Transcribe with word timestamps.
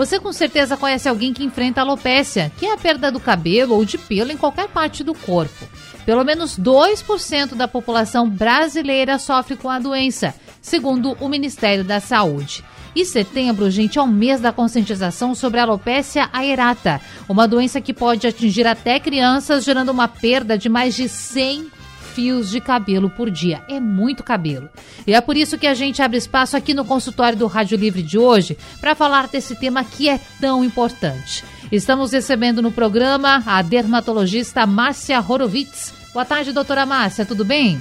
Você 0.00 0.18
com 0.18 0.32
certeza 0.32 0.78
conhece 0.78 1.10
alguém 1.10 1.34
que 1.34 1.44
enfrenta 1.44 1.82
alopécia, 1.82 2.50
que 2.56 2.64
é 2.64 2.72
a 2.72 2.76
perda 2.78 3.12
do 3.12 3.20
cabelo 3.20 3.74
ou 3.74 3.84
de 3.84 3.98
pelo 3.98 4.32
em 4.32 4.36
qualquer 4.38 4.66
parte 4.68 5.04
do 5.04 5.12
corpo. 5.12 5.68
Pelo 6.06 6.24
menos 6.24 6.58
2% 6.58 7.54
da 7.54 7.68
população 7.68 8.26
brasileira 8.26 9.18
sofre 9.18 9.56
com 9.56 9.68
a 9.68 9.78
doença, 9.78 10.34
segundo 10.62 11.18
o 11.20 11.28
Ministério 11.28 11.84
da 11.84 12.00
Saúde. 12.00 12.64
E 12.96 13.04
setembro, 13.04 13.70
gente, 13.70 13.98
é 13.98 14.02
o 14.02 14.06
mês 14.06 14.40
da 14.40 14.50
conscientização 14.50 15.34
sobre 15.34 15.60
a 15.60 15.64
alopecia 15.64 16.30
aerata, 16.32 16.98
uma 17.28 17.46
doença 17.46 17.78
que 17.78 17.92
pode 17.92 18.26
atingir 18.26 18.66
até 18.66 18.98
crianças, 18.98 19.64
gerando 19.64 19.90
uma 19.90 20.08
perda 20.08 20.56
de 20.56 20.70
mais 20.70 20.94
de 20.96 21.10
100 21.10 21.70
fios 22.10 22.50
de 22.50 22.60
cabelo 22.60 23.08
por 23.08 23.30
dia. 23.30 23.62
É 23.68 23.80
muito 23.80 24.22
cabelo. 24.22 24.68
E 25.06 25.14
é 25.14 25.20
por 25.20 25.36
isso 25.36 25.56
que 25.56 25.66
a 25.66 25.74
gente 25.74 26.02
abre 26.02 26.18
espaço 26.18 26.56
aqui 26.56 26.74
no 26.74 26.84
consultório 26.84 27.38
do 27.38 27.46
Rádio 27.46 27.78
Livre 27.78 28.02
de 28.02 28.18
hoje 28.18 28.58
para 28.80 28.94
falar 28.94 29.28
desse 29.28 29.56
tema 29.56 29.84
que 29.84 30.08
é 30.08 30.20
tão 30.40 30.64
importante. 30.64 31.44
Estamos 31.70 32.12
recebendo 32.12 32.60
no 32.60 32.72
programa 32.72 33.42
a 33.46 33.62
dermatologista 33.62 34.66
Márcia 34.66 35.20
Horowitz. 35.20 35.94
Boa 36.12 36.24
tarde, 36.24 36.52
doutora 36.52 36.84
Márcia, 36.84 37.24
tudo 37.24 37.44
bem? 37.44 37.80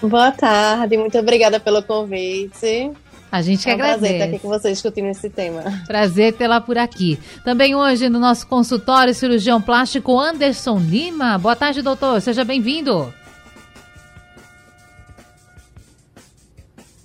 Boa 0.00 0.30
tarde, 0.30 0.96
muito 0.96 1.18
obrigada 1.18 1.58
pelo 1.60 1.82
convite. 1.82 2.90
A 3.30 3.40
gente 3.40 3.64
que 3.64 3.70
é 3.70 3.72
um 3.72 3.76
agradece. 3.76 3.98
prazer 4.00 4.14
estar 4.16 4.24
aqui 4.28 4.38
com 4.38 4.48
vocês 4.48 4.74
discutindo 4.74 5.06
esse 5.08 5.30
tema. 5.30 5.62
Prazer 5.86 6.34
tê-la 6.34 6.60
por 6.60 6.76
aqui. 6.76 7.18
Também 7.42 7.74
hoje 7.74 8.10
no 8.10 8.18
nosso 8.18 8.46
consultório, 8.46 9.14
cirurgião 9.14 9.60
plástico 9.60 10.20
Anderson 10.20 10.78
Lima. 10.78 11.38
Boa 11.38 11.56
tarde, 11.56 11.80
doutor. 11.80 12.20
Seja 12.20 12.44
bem-vindo. 12.44 13.12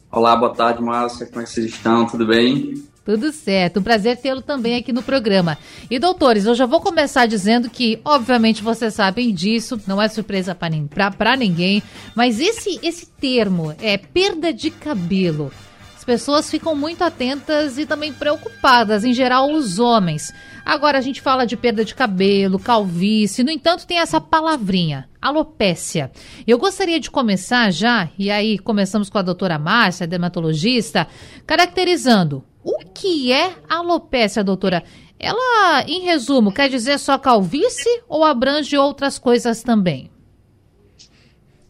Olá, 0.09 0.35
boa 0.37 0.53
tarde, 0.53 0.81
Márcia. 0.81 1.25
Como 1.25 1.41
é 1.41 1.43
que 1.43 1.49
vocês 1.49 1.65
estão? 1.67 2.05
Tudo 2.05 2.25
bem? 2.25 2.81
Tudo 3.03 3.31
certo, 3.31 3.79
um 3.79 3.83
prazer 3.83 4.17
tê-lo 4.17 4.41
também 4.41 4.75
aqui 4.75 4.91
no 4.91 5.01
programa. 5.01 5.57
E 5.89 5.97
doutores, 5.97 6.45
eu 6.45 6.53
já 6.55 6.65
vou 6.65 6.81
começar 6.81 7.25
dizendo 7.25 7.69
que, 7.69 8.01
obviamente, 8.03 8.61
vocês 8.61 8.93
sabem 8.93 9.33
disso, 9.33 9.79
não 9.87 10.01
é 10.01 10.09
surpresa 10.09 10.53
para 10.55 11.37
ninguém, 11.37 11.81
mas 12.13 12.39
esse, 12.39 12.79
esse 12.83 13.05
termo 13.05 13.73
é 13.81 13.97
perda 13.97 14.53
de 14.53 14.69
cabelo. 14.71 15.53
As 15.95 16.03
pessoas 16.03 16.49
ficam 16.49 16.75
muito 16.75 17.01
atentas 17.01 17.77
e 17.77 17.85
também 17.85 18.11
preocupadas, 18.11 19.05
em 19.05 19.13
geral, 19.13 19.51
os 19.51 19.79
homens. 19.79 20.33
Agora 20.67 20.97
a 20.97 21.01
gente 21.01 21.21
fala 21.21 21.47
de 21.47 21.55
perda 21.55 21.85
de 21.85 21.95
cabelo, 21.95 22.59
calvície, 22.59 23.41
no 23.41 23.49
entanto, 23.49 23.87
tem 23.87 23.99
essa 23.99 24.19
palavrinha, 24.19 25.07
alopécia. 25.21 26.11
Eu 26.45 26.57
gostaria 26.57 26.99
de 26.99 27.09
começar 27.09 27.71
já, 27.71 28.09
e 28.19 28.29
aí 28.29 28.59
começamos 28.59 29.09
com 29.09 29.17
a 29.17 29.21
doutora 29.21 29.57
Márcia, 29.57 30.05
dermatologista, 30.05 31.07
caracterizando 31.45 32.43
o 32.61 32.79
que 32.93 33.31
é 33.31 33.55
alopécia, 33.69 34.43
doutora? 34.43 34.83
Ela, 35.17 35.85
em 35.87 36.01
resumo, 36.01 36.51
quer 36.51 36.67
dizer 36.67 36.99
só 36.99 37.17
calvície 37.17 38.03
ou 38.05 38.25
abrange 38.25 38.77
outras 38.77 39.17
coisas 39.17 39.63
também? 39.63 40.11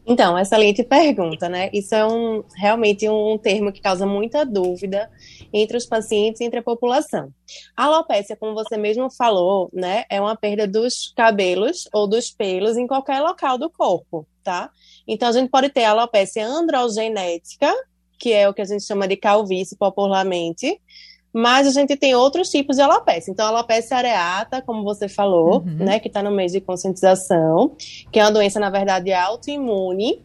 Então, 0.08 0.40
excelente 0.40 0.84
pergunta, 0.84 1.48
né? 1.48 1.70
Isso 1.72 1.94
é 1.94 2.04
um, 2.04 2.44
realmente 2.56 3.08
um 3.08 3.38
termo 3.38 3.72
que 3.72 3.80
causa 3.80 4.08
muita 4.08 4.44
dúvida 4.44 5.08
entre 5.54 5.78
os 5.78 5.86
pacientes 5.86 6.42
e 6.42 6.46
entre 6.46 6.60
a 6.60 6.64
população. 6.64 7.30
A 7.76 7.86
alopecia, 7.86 8.36
como 8.36 8.54
você 8.54 8.78
mesmo 8.78 9.10
falou, 9.10 9.70
né, 9.74 10.06
é 10.10 10.20
uma 10.20 10.36
perda 10.36 10.68
dos 10.68 11.14
cabelos 11.16 11.88
ou 11.94 12.08
dos 12.08 12.32
pelos 12.32 12.78
em 12.78 12.88
qualquer 12.88 13.22
local 13.22 13.58
do 13.58 13.70
corpo, 13.70 14.28
tá? 14.44 14.70
Então, 15.08 15.30
a 15.30 15.32
gente 15.32 15.50
pode 15.50 15.70
ter 15.70 15.84
a 15.84 15.92
alopecia 15.92 16.46
androgenética, 16.46 17.74
que 18.20 18.34
é 18.34 18.50
o 18.50 18.54
que 18.54 18.62
a 18.62 18.66
gente 18.66 18.84
chama 18.84 19.08
de 19.08 19.16
calvície 19.16 19.78
popularmente, 19.78 20.80
mas 21.32 21.68
a 21.68 21.72
gente 21.72 21.96
tem 21.96 22.16
outros 22.16 22.50
tipos 22.50 22.78
de 22.78 22.82
alopecia. 22.82 23.32
Então, 23.32 23.46
a 23.46 23.50
alopecia 23.50 23.98
areata, 23.98 24.62
como 24.62 24.84
você 24.84 25.08
falou, 25.08 25.60
uhum. 25.60 25.86
né, 25.86 26.00
que 26.00 26.08
está 26.08 26.24
no 26.24 26.32
mês 26.32 26.52
de 26.52 26.60
conscientização, 26.60 27.76
que 28.12 28.20
é 28.20 28.24
uma 28.24 28.32
doença, 28.32 28.60
na 28.60 28.70
verdade, 28.70 29.14
autoimune, 29.14 30.24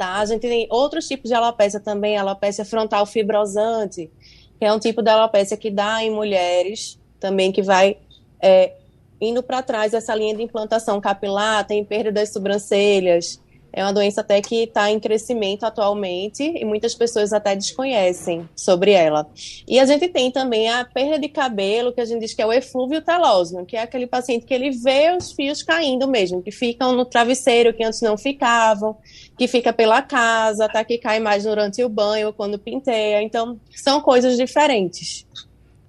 tá? 0.00 0.14
A 0.14 0.24
gente 0.24 0.40
tem 0.40 0.66
outros 0.70 1.06
tipos 1.06 1.28
de 1.28 1.34
alopecia 1.34 1.78
também, 1.78 2.16
alopecia 2.16 2.64
frontal 2.64 3.04
fibrosante, 3.04 4.10
que 4.58 4.64
é 4.64 4.72
um 4.72 4.78
tipo 4.78 5.02
de 5.02 5.10
alopecia 5.10 5.58
que 5.58 5.70
dá 5.70 6.02
em 6.02 6.10
mulheres, 6.10 6.98
também 7.20 7.52
que 7.52 7.60
vai 7.60 7.98
é, 8.40 8.72
indo 9.20 9.42
para 9.42 9.62
trás 9.62 9.92
essa 9.92 10.14
linha 10.14 10.34
de 10.34 10.42
implantação 10.42 11.02
capilar, 11.02 11.66
tem 11.66 11.84
perda 11.84 12.10
das 12.10 12.32
sobrancelhas, 12.32 13.42
é 13.72 13.82
uma 13.82 13.92
doença 13.92 14.20
até 14.20 14.40
que 14.40 14.64
está 14.64 14.90
em 14.90 14.98
crescimento 14.98 15.64
atualmente 15.64 16.42
e 16.42 16.64
muitas 16.64 16.94
pessoas 16.94 17.32
até 17.32 17.54
desconhecem 17.54 18.48
sobre 18.54 18.92
ela. 18.92 19.28
E 19.66 19.78
a 19.78 19.84
gente 19.84 20.08
tem 20.08 20.30
também 20.30 20.68
a 20.68 20.84
perda 20.84 21.18
de 21.18 21.28
cabelo, 21.28 21.92
que 21.92 22.00
a 22.00 22.04
gente 22.04 22.20
diz 22.20 22.34
que 22.34 22.42
é 22.42 22.46
o 22.46 22.52
eflúvio 22.52 23.00
telógeno, 23.00 23.64
que 23.64 23.76
é 23.76 23.82
aquele 23.82 24.06
paciente 24.06 24.44
que 24.44 24.54
ele 24.54 24.70
vê 24.70 25.14
os 25.16 25.32
fios 25.32 25.62
caindo 25.62 26.08
mesmo, 26.08 26.42
que 26.42 26.50
ficam 26.50 26.92
no 26.92 27.04
travesseiro 27.04 27.72
que 27.72 27.84
antes 27.84 28.00
não 28.00 28.16
ficavam, 28.16 28.96
que 29.38 29.46
fica 29.46 29.72
pela 29.72 30.02
casa, 30.02 30.64
até 30.64 30.82
que 30.84 30.98
cai 30.98 31.20
mais 31.20 31.44
durante 31.44 31.82
o 31.84 31.88
banho 31.88 32.32
quando 32.32 32.58
pinteia. 32.58 33.22
Então, 33.22 33.58
são 33.74 34.00
coisas 34.00 34.36
diferentes. 34.36 35.26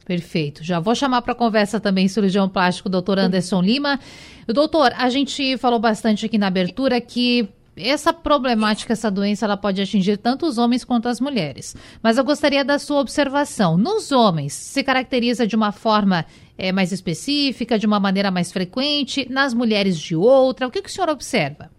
Perfeito. 0.05 0.63
Já 0.63 0.79
vou 0.79 0.93
chamar 0.93 1.21
para 1.21 1.33
conversa 1.33 1.79
também 1.79 2.07
cirurgião 2.07 2.49
plástico, 2.49 2.89
doutor 2.89 3.17
Anderson 3.19 3.61
Lima. 3.61 3.99
Doutor, 4.47 4.91
a 4.97 5.09
gente 5.09 5.57
falou 5.57 5.79
bastante 5.79 6.25
aqui 6.25 6.37
na 6.37 6.47
abertura 6.47 6.99
que 6.99 7.47
essa 7.89 8.13
problemática, 8.13 8.93
essa 8.93 9.09
doença, 9.09 9.45
ela 9.45 9.57
pode 9.57 9.81
atingir 9.81 10.17
tanto 10.17 10.45
os 10.45 10.57
homens 10.57 10.83
quanto 10.83 11.07
as 11.07 11.19
mulheres. 11.19 11.75
Mas 12.01 12.17
eu 12.17 12.23
gostaria 12.23 12.63
da 12.63 12.77
sua 12.79 12.99
observação. 12.99 13.77
Nos 13.77 14.11
homens, 14.11 14.53
se 14.53 14.83
caracteriza 14.83 15.47
de 15.47 15.55
uma 15.55 15.71
forma 15.71 16.25
é, 16.57 16.71
mais 16.71 16.91
específica, 16.91 17.79
de 17.79 17.85
uma 17.85 17.99
maneira 17.99 18.29
mais 18.29 18.51
frequente, 18.51 19.27
nas 19.29 19.53
mulheres 19.53 19.99
de 19.99 20.15
outra? 20.15 20.67
O 20.67 20.71
que, 20.71 20.81
que 20.81 20.89
o 20.89 20.91
senhor 20.91 21.09
observa? 21.09 21.71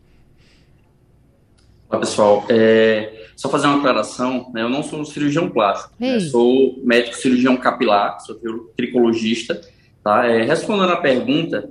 Olá, 1.88 2.00
pessoal. 2.00 2.44
É, 2.48 3.28
só 3.36 3.48
fazer 3.48 3.66
uma 3.66 3.78
aclaração, 3.78 4.50
né, 4.52 4.62
eu 4.62 4.68
não 4.68 4.82
sou 4.82 5.00
um 5.00 5.04
cirurgião 5.04 5.50
plástico, 5.50 5.94
né, 6.00 6.18
sou 6.20 6.78
médico 6.82 7.16
cirurgião 7.16 7.56
capilar, 7.56 8.18
sou 8.20 8.36
tricologista. 8.76 9.60
Tá? 10.02 10.26
É, 10.26 10.42
respondendo 10.42 10.92
à 10.92 10.96
pergunta, 10.96 11.70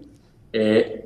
é, 0.54 1.06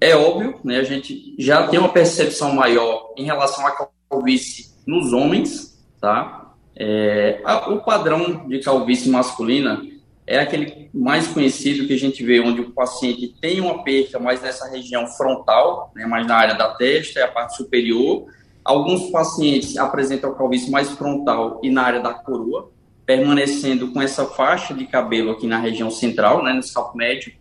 é 0.00 0.14
óbvio, 0.14 0.60
né, 0.62 0.78
a 0.78 0.84
gente 0.84 1.34
já 1.38 1.66
tem 1.66 1.78
uma 1.78 1.88
percepção 1.88 2.54
maior 2.54 3.12
em 3.16 3.24
relação 3.24 3.66
à 3.66 3.88
calvície 4.08 4.66
nos 4.86 5.12
homens, 5.12 5.76
tá? 6.00 6.54
É, 6.76 7.40
a, 7.44 7.68
o 7.70 7.82
padrão 7.82 8.48
de 8.48 8.60
calvície 8.60 9.10
masculina 9.10 9.82
é 10.24 10.38
aquele 10.38 10.88
mais 10.94 11.26
conhecido 11.26 11.86
que 11.86 11.94
a 11.94 11.98
gente 11.98 12.22
vê, 12.22 12.38
onde 12.38 12.60
o 12.60 12.70
paciente 12.70 13.34
tem 13.40 13.60
uma 13.60 13.82
perca 13.82 14.18
mais 14.18 14.40
nessa 14.40 14.68
região 14.68 15.06
frontal, 15.06 15.90
né, 15.96 16.06
mais 16.06 16.26
na 16.26 16.36
área 16.36 16.54
da 16.54 16.74
testa, 16.74 17.18
é 17.18 17.22
a 17.24 17.28
parte 17.28 17.56
superior. 17.56 18.26
Alguns 18.64 19.10
pacientes 19.10 19.76
apresentam 19.78 20.34
calvície 20.34 20.70
mais 20.70 20.90
frontal 20.90 21.60
e 21.62 21.70
na 21.70 21.82
área 21.82 22.00
da 22.00 22.12
coroa, 22.12 22.70
permanecendo 23.06 23.90
com 23.90 24.02
essa 24.02 24.26
faixa 24.26 24.74
de 24.74 24.86
cabelo 24.86 25.30
aqui 25.30 25.46
na 25.46 25.58
região 25.58 25.90
central, 25.90 26.44
né, 26.44 26.52
no 26.52 26.62
scalpo 26.62 26.96
médio, 26.96 27.32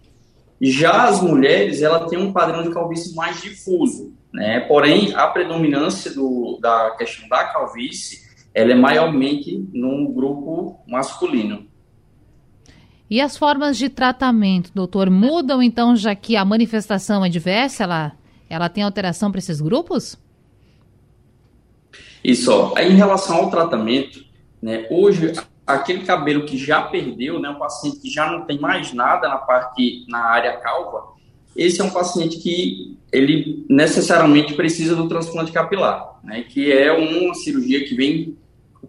já 0.62 1.08
as 1.08 1.22
mulheres, 1.22 1.82
ela 1.82 2.08
tem 2.08 2.18
um 2.18 2.34
padrão 2.34 2.64
de 2.64 2.72
calvície 2.72 3.16
mais 3.16 3.42
difuso, 3.42 4.14
né? 4.34 4.62
Porém, 4.62 5.14
a 5.14 5.28
predominância 5.28 6.14
do, 6.14 6.58
da 6.62 6.96
questão 6.98 7.28
da 7.30 7.44
calvície, 7.46 8.26
ela 8.54 8.72
é 8.72 8.76
maiormente 8.76 9.68
no 9.72 10.10
grupo 10.10 10.80
masculino. 10.88 11.68
E 13.10 13.22
as 13.22 13.38
formas 13.38 13.78
de 13.78 13.88
tratamento, 13.88 14.72
doutor, 14.74 15.10
mudam 15.10 15.64
então, 15.64 15.96
já 15.96 16.14
que 16.14 16.36
a 16.36 16.44
manifestação 16.44 17.24
é 17.24 17.30
diversa? 17.30 17.84
Ela, 17.84 18.12
ela 18.50 18.68
tem 18.68 18.84
alteração 18.84 19.32
para 19.32 19.40
esses 19.40 19.62
grupos? 19.62 20.18
Isso, 22.24 22.52
ó, 22.52 22.78
em 22.78 22.96
relação 22.96 23.38
ao 23.38 23.50
tratamento, 23.50 24.26
né, 24.62 24.86
hoje 24.90 25.32
aquele 25.68 26.06
cabelo 26.06 26.46
que 26.46 26.58
já 26.58 26.82
perdeu, 26.82 27.40
né, 27.40 27.50
um 27.50 27.60
paciente 27.60 28.00
que 28.00 28.10
já 28.10 28.32
não 28.32 28.46
tem 28.46 28.58
mais 28.58 28.94
nada 28.94 29.28
na 29.28 29.38
parte, 29.38 30.06
na 30.08 30.20
área 30.20 30.56
calva, 30.58 31.18
esse 31.56 31.82
é 31.82 31.84
um 31.84 31.90
paciente 31.90 32.38
que 32.38 32.98
ele 33.12 33.66
necessariamente 33.70 34.54
precisa 34.54 34.96
do 34.96 35.10
transplante 35.10 35.52
capilar, 35.52 36.20
né, 36.24 36.44
que 36.44 36.72
é 36.72 36.92
uma 36.94 37.34
cirurgia 37.34 37.86
que 37.86 37.94
vem 37.96 38.38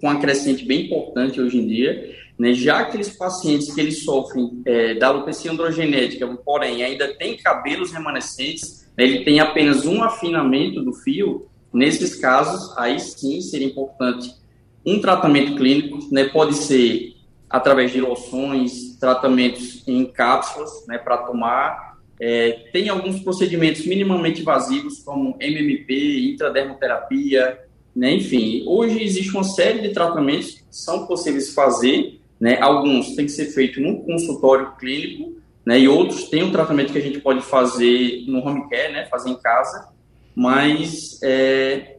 com 0.01 0.07
uma 0.07 0.21
crescente 0.21 0.65
bem 0.65 0.85
importante 0.85 1.41
hoje 1.41 1.59
em 1.59 1.67
dia, 1.67 2.17
né, 2.39 2.55
já 2.55 2.79
aqueles 2.79 3.09
pacientes 3.09 3.75
que 3.75 3.81
eles 3.81 4.05
sofrem 4.05 4.63
é, 4.65 4.95
da 4.95 5.09
alopecia 5.09 5.51
androgenética, 5.51 6.29
porém 6.45 6.85
ainda 6.85 7.13
tem 7.15 7.37
cabelos 7.37 7.91
remanescentes, 7.91 8.89
né, 8.97 9.03
ele 9.03 9.25
tem 9.25 9.41
apenas 9.41 9.85
um 9.85 10.05
afinamento 10.05 10.81
do 10.81 10.93
fio, 10.93 11.49
nesses 11.73 12.15
casos, 12.15 12.77
aí 12.79 13.01
sim 13.01 13.41
seria 13.41 13.67
importante 13.67 14.38
um 14.85 15.01
tratamento 15.01 15.57
clínico, 15.57 15.99
né, 16.13 16.25
pode 16.25 16.55
ser 16.55 17.15
através 17.49 17.93
de 17.93 18.01
loções, 18.01 18.97
tratamentos 18.99 19.83
em 19.87 20.05
cápsulas, 20.05 20.87
né, 20.87 20.99
para 20.99 21.19
tomar. 21.19 21.99
É, 22.21 22.67
tem 22.73 22.89
alguns 22.89 23.21
procedimentos 23.21 23.87
minimamente 23.87 24.41
invasivos, 24.43 25.03
como 25.03 25.37
MMP, 25.41 26.33
intradermoterapia, 26.33 27.61
né, 27.95 28.15
enfim. 28.15 28.65
Hoje 28.67 29.03
existe 29.03 29.31
uma 29.31 29.45
série 29.45 29.81
de 29.81 29.91
tratamentos 29.91 30.51
que 30.51 30.65
são 30.71 31.07
possíveis 31.07 31.55
fazer, 31.55 32.21
né, 32.41 32.59
alguns 32.61 33.15
têm 33.15 33.27
que 33.27 33.33
ser 33.33 33.47
feitos 33.47 33.83
no 33.83 34.03
consultório 34.03 34.73
clínico, 34.77 35.37
né, 35.65 35.81
e 35.81 35.89
outros 35.89 36.29
têm 36.29 36.45
um 36.45 36.53
tratamento 36.53 36.93
que 36.93 36.99
a 36.99 37.03
gente 37.03 37.21
pode 37.21 37.43
fazer 37.43 38.25
no 38.27 38.39
home 38.47 38.69
care, 38.69 38.93
né, 38.93 39.07
fazer 39.07 39.31
em 39.31 39.41
casa, 39.41 39.89
mas, 40.35 41.21
é, 41.23 41.98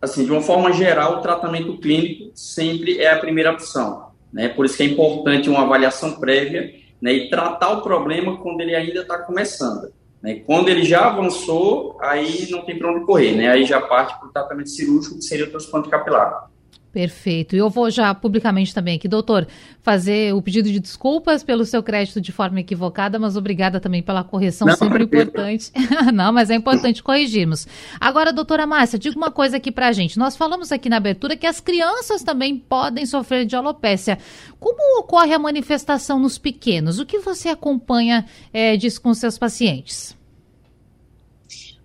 assim, 0.00 0.24
de 0.24 0.32
uma 0.32 0.40
forma 0.40 0.72
geral, 0.72 1.18
o 1.18 1.22
tratamento 1.22 1.76
clínico 1.78 2.30
sempre 2.34 2.98
é 2.98 3.10
a 3.10 3.18
primeira 3.18 3.52
opção. 3.52 4.08
Né? 4.32 4.48
Por 4.48 4.66
isso 4.66 4.76
que 4.76 4.82
é 4.82 4.86
importante 4.86 5.48
uma 5.48 5.62
avaliação 5.62 6.18
prévia 6.18 6.74
né, 7.00 7.12
e 7.12 7.30
tratar 7.30 7.70
o 7.70 7.82
problema 7.82 8.36
quando 8.38 8.60
ele 8.60 8.74
ainda 8.74 9.00
está 9.00 9.18
começando. 9.18 9.92
Né? 10.22 10.42
Quando 10.46 10.68
ele 10.68 10.84
já 10.84 11.06
avançou, 11.06 11.96
aí 12.00 12.48
não 12.50 12.62
tem 12.62 12.78
para 12.78 12.90
onde 12.90 13.04
correr, 13.04 13.32
né? 13.32 13.48
aí 13.48 13.64
já 13.64 13.80
parte 13.80 14.18
para 14.18 14.28
o 14.28 14.32
tratamento 14.32 14.70
cirúrgico, 14.70 15.16
que 15.16 15.22
seria 15.22 15.46
o 15.46 15.50
transplante 15.50 15.88
capilar. 15.88 16.50
Perfeito. 16.92 17.54
E 17.54 17.58
eu 17.58 17.68
vou 17.68 17.90
já 17.90 18.14
publicamente 18.14 18.74
também 18.74 18.96
aqui, 18.96 19.06
doutor, 19.06 19.46
fazer 19.82 20.34
o 20.34 20.40
pedido 20.40 20.70
de 20.70 20.80
desculpas 20.80 21.44
pelo 21.44 21.64
seu 21.64 21.82
crédito 21.82 22.20
de 22.20 22.32
forma 22.32 22.60
equivocada, 22.60 23.18
mas 23.18 23.36
obrigada 23.36 23.78
também 23.78 24.02
pela 24.02 24.24
correção, 24.24 24.66
não, 24.66 24.74
sempre 24.74 25.04
importante. 25.04 25.70
não, 26.12 26.32
mas 26.32 26.48
é 26.50 26.54
importante 26.54 27.02
corrigirmos. 27.02 27.68
Agora, 28.00 28.32
doutora 28.32 28.66
Márcia, 28.66 28.98
diga 28.98 29.16
uma 29.16 29.30
coisa 29.30 29.58
aqui 29.58 29.70
pra 29.70 29.92
gente. 29.92 30.18
Nós 30.18 30.36
falamos 30.36 30.72
aqui 30.72 30.88
na 30.88 30.96
abertura 30.96 31.36
que 31.36 31.46
as 31.46 31.60
crianças 31.60 32.22
também 32.22 32.56
podem 32.56 33.04
sofrer 33.04 33.44
de 33.44 33.54
alopécia. 33.54 34.18
Como 34.58 35.00
ocorre 35.00 35.34
a 35.34 35.38
manifestação 35.38 36.18
nos 36.18 36.38
pequenos? 36.38 36.98
O 36.98 37.06
que 37.06 37.18
você 37.18 37.50
acompanha 37.50 38.24
é, 38.52 38.76
disso 38.76 39.00
com 39.00 39.12
seus 39.12 39.36
pacientes? 39.36 40.17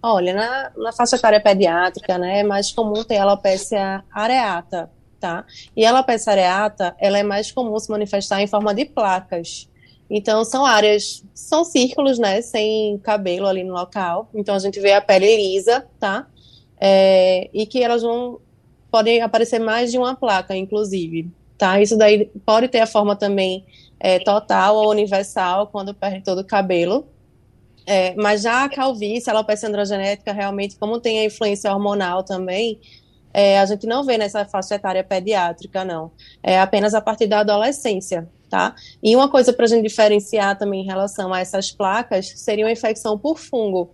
Olha, 0.06 0.34
na, 0.34 0.72
na 0.76 0.92
faixa 0.92 1.16
etária 1.16 1.40
pediátrica, 1.40 2.18
né, 2.18 2.40
é 2.40 2.44
mais 2.44 2.74
comum 2.74 3.06
ter 3.06 3.20
alopecia 3.20 4.04
areata, 4.12 4.92
tá? 5.18 5.46
E 5.78 5.86
a 5.86 5.92
alopecia 5.92 6.34
areata, 6.34 6.94
ela 7.00 7.18
é 7.18 7.24
mais 7.24 7.54
comum 7.54 7.80
se 7.80 7.90
manifestar 7.90 8.42
em 8.42 8.48
forma 8.48 8.74
de 8.74 8.84
placas. 8.84 9.70
Então, 10.10 10.44
são 10.44 10.66
áreas, 10.66 11.24
são 11.34 11.64
círculos, 11.64 12.20
né, 12.20 12.42
sem 12.42 12.98
cabelo 12.98 13.48
ali 13.48 13.64
no 13.64 13.74
local. 13.74 14.28
Então, 14.36 14.56
a 14.56 14.60
gente 14.60 14.78
vê 14.82 14.92
a 14.92 15.00
pele 15.00 15.38
lisa, 15.38 15.88
tá? 15.98 16.28
É, 16.78 17.50
e 17.54 17.66
que 17.66 17.82
elas 17.82 18.02
vão, 18.02 18.42
podem 18.92 19.22
aparecer 19.22 19.60
mais 19.60 19.90
de 19.90 19.98
uma 19.98 20.18
placa, 20.18 20.54
inclusive, 20.54 21.32
tá? 21.58 21.82
Isso 21.82 21.98
daí 21.98 22.26
pode 22.46 22.68
ter 22.68 22.82
a 22.82 22.88
forma 22.88 23.16
também 23.16 23.66
é, 23.98 24.20
total 24.20 24.76
ou 24.76 24.90
universal, 24.90 25.68
quando 25.68 25.94
perde 25.94 26.26
todo 26.26 26.40
o 26.40 26.46
cabelo, 26.46 27.08
é, 27.85 28.15
mas 28.15 28.41
já 28.41 28.63
a 28.63 28.69
calvície, 28.69 29.30
a 29.30 29.33
alopecia 29.33 29.68
androgenética, 29.68 30.31
realmente, 30.31 30.77
como 30.77 31.00
tem 31.00 31.19
a 31.19 31.25
influência 31.25 31.71
hormonal 31.71 32.24
também, 32.24 32.80
é, 33.33 33.59
a 33.59 33.65
gente 33.65 33.88
não 33.88 34.03
vê 34.03 34.18
nessa 34.18 34.45
faixa 34.45 34.75
etária 34.75 35.03
pediátrica, 35.03 35.83
não. 35.83 36.12
É 36.41 36.59
apenas 36.59 36.94
a 36.94 37.01
partir 37.01 37.27
da 37.27 37.39
adolescência, 37.39 38.30
tá? 38.50 38.75
E 39.01 39.15
uma 39.15 39.30
coisa 39.30 39.51
para 39.51 39.65
a 39.65 39.68
gente 39.68 39.88
diferenciar 39.88 40.57
também 40.57 40.81
em 40.81 40.85
relação 40.85 41.33
a 41.33 41.39
essas 41.39 41.71
placas 41.71 42.31
seria 42.35 42.65
uma 42.65 42.71
infecção 42.71 43.18
por 43.18 43.38
fungo. 43.38 43.94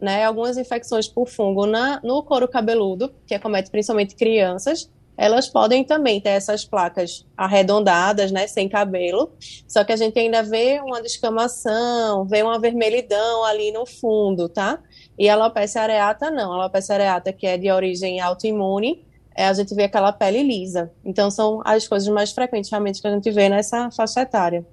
Né, 0.00 0.24
algumas 0.24 0.56
infecções 0.56 1.06
por 1.06 1.28
fungo 1.28 1.66
na, 1.66 2.00
no 2.02 2.22
couro 2.22 2.48
cabeludo, 2.48 3.12
que 3.26 3.34
acomete 3.34 3.70
principalmente 3.70 4.14
crianças, 4.14 4.90
elas 5.20 5.48
podem 5.48 5.84
também 5.84 6.18
ter 6.18 6.30
essas 6.30 6.64
placas 6.64 7.26
arredondadas, 7.36 8.32
né, 8.32 8.46
sem 8.46 8.70
cabelo, 8.70 9.30
só 9.68 9.84
que 9.84 9.92
a 9.92 9.96
gente 9.96 10.18
ainda 10.18 10.42
vê 10.42 10.80
uma 10.80 11.02
descamação, 11.02 12.24
vê 12.24 12.42
uma 12.42 12.58
vermelhidão 12.58 13.44
ali 13.44 13.70
no 13.70 13.84
fundo, 13.84 14.48
tá? 14.48 14.78
E 15.18 15.28
a 15.28 15.34
alopecia 15.34 15.82
areata 15.82 16.30
não, 16.30 16.50
a 16.50 16.62
alopecia 16.62 16.94
areata 16.94 17.34
que 17.34 17.46
é 17.46 17.58
de 17.58 17.70
origem 17.70 18.18
autoimune, 18.18 19.04
é, 19.36 19.44
a 19.44 19.52
gente 19.52 19.74
vê 19.74 19.84
aquela 19.84 20.10
pele 20.10 20.42
lisa. 20.42 20.90
Então 21.04 21.30
são 21.30 21.60
as 21.66 21.86
coisas 21.86 22.08
mais 22.08 22.32
frequentes 22.32 22.70
realmente 22.70 23.02
que 23.02 23.06
a 23.06 23.12
gente 23.12 23.30
vê 23.30 23.50
nessa 23.50 23.90
faixa 23.90 24.22
etária. 24.22 24.66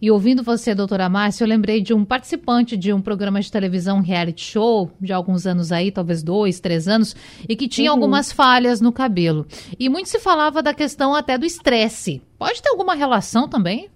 E 0.00 0.12
ouvindo 0.12 0.44
você, 0.44 0.76
doutora 0.76 1.08
Márcia, 1.08 1.42
eu 1.42 1.48
lembrei 1.48 1.80
de 1.80 1.92
um 1.92 2.04
participante 2.04 2.76
de 2.76 2.92
um 2.92 3.02
programa 3.02 3.40
de 3.40 3.50
televisão 3.50 4.00
reality 4.00 4.44
show 4.44 4.90
de 5.00 5.12
alguns 5.12 5.44
anos 5.44 5.72
aí, 5.72 5.90
talvez 5.90 6.22
dois, 6.22 6.60
três 6.60 6.86
anos, 6.86 7.16
e 7.48 7.56
que 7.56 7.66
tinha 7.66 7.90
uhum. 7.90 7.96
algumas 7.96 8.30
falhas 8.30 8.80
no 8.80 8.92
cabelo. 8.92 9.44
E 9.78 9.88
muito 9.88 10.08
se 10.08 10.20
falava 10.20 10.62
da 10.62 10.72
questão 10.72 11.16
até 11.16 11.36
do 11.36 11.44
estresse. 11.44 12.22
Pode 12.38 12.62
ter 12.62 12.68
alguma 12.68 12.94
relação 12.94 13.48
também? 13.48 13.90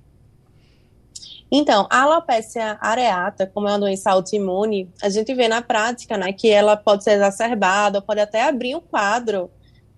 Então, 1.54 1.87
a 1.88 2.02
alopecia 2.02 2.78
areata, 2.81 3.46
como 3.46 3.69
é 3.69 3.72
uma 3.72 3.78
doença 3.78 4.10
autoimune, 4.10 4.90
a 5.02 5.08
gente 5.08 5.32
vê 5.34 5.46
na 5.46 5.62
prática, 5.62 6.16
né, 6.16 6.32
que 6.32 6.48
ela 6.48 6.76
pode 6.76 7.05
ser 7.05 7.12
exacerbada, 7.12 8.00
pode 8.00 8.20
até 8.20 8.48
abrir 8.48 8.75
um 8.75 8.81
quadro 8.81 9.50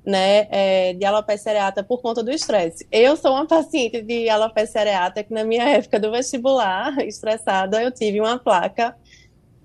né, 0.05 0.47
é, 0.51 0.93
de 0.93 1.05
alopecia 1.05 1.53
areata 1.53 1.83
por 1.83 2.03
conta 2.03 2.23
do 2.23 2.31
estresse. 2.31 2.87
Eu 2.93 3.17
sou 3.17 3.33
uma 3.33 3.47
paciente 3.47 4.03
de 4.03 4.29
alopecia 4.29 4.81
areata 4.83 5.25
que 5.25 5.33
na 5.33 5.45
minha 5.45 5.65
época 5.65 5.99
do 5.99 6.11
vestibular, 6.11 6.99
estressada, 7.07 7.83
eu 7.83 7.91
tive 7.91 8.21
uma 8.21 8.39
placa 8.39 8.95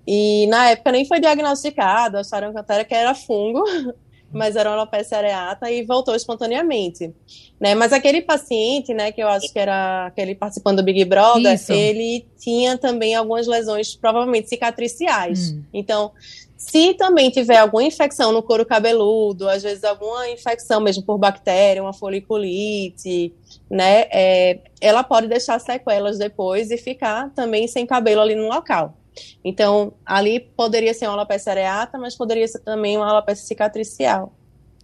e 0.06 0.46
na 0.46 0.70
época 0.70 0.92
nem 0.92 1.04
foi 1.04 1.20
diagnosticado, 1.20 2.18
acharam 2.18 2.52
que 2.88 2.94
era 2.94 3.14
fungo, 3.14 3.62
mas 4.32 4.56
era 4.56 4.70
uma 4.70 4.76
alopecia 4.76 5.18
areata 5.18 5.70
e 5.70 5.84
voltou 5.84 6.14
espontaneamente, 6.14 7.12
né? 7.60 7.74
Mas 7.74 7.92
aquele 7.92 8.22
paciente, 8.22 8.94
né, 8.94 9.10
que 9.10 9.22
eu 9.22 9.28
acho 9.28 9.52
que 9.52 9.58
era 9.58 10.06
aquele 10.06 10.34
participando 10.34 10.76
do 10.76 10.82
Big 10.82 11.04
Brother, 11.04 11.54
Isso. 11.54 11.72
ele 11.72 12.26
tinha 12.38 12.78
também 12.78 13.14
algumas 13.14 13.46
lesões 13.46 13.94
provavelmente 13.94 14.48
cicatriciais. 14.48 15.52
Hum. 15.52 15.62
Então, 15.72 16.12
se 16.56 16.94
também 16.94 17.30
tiver 17.30 17.56
alguma 17.56 17.82
infecção 17.82 18.32
no 18.32 18.42
couro 18.42 18.66
cabeludo, 18.66 19.48
às 19.48 19.62
vezes 19.62 19.82
alguma 19.82 20.28
infecção 20.28 20.80
mesmo 20.80 21.02
por 21.02 21.18
bactéria, 21.18 21.82
uma 21.82 21.92
foliculite, 21.92 23.32
né, 23.68 24.06
é, 24.12 24.58
ela 24.80 25.02
pode 25.02 25.26
deixar 25.26 25.58
sequelas 25.58 26.18
depois 26.18 26.70
e 26.70 26.76
ficar 26.76 27.30
também 27.30 27.66
sem 27.66 27.86
cabelo 27.86 28.20
ali 28.20 28.34
no 28.34 28.46
local. 28.46 28.94
Então, 29.44 29.92
ali 30.04 30.40
poderia 30.40 30.94
ser 30.94 31.06
uma 31.06 31.14
alopecia 31.14 31.52
areata, 31.52 31.98
mas 31.98 32.16
poderia 32.16 32.46
ser 32.46 32.60
também 32.60 32.96
uma 32.96 33.08
alopecia 33.08 33.46
cicatricial. 33.46 34.34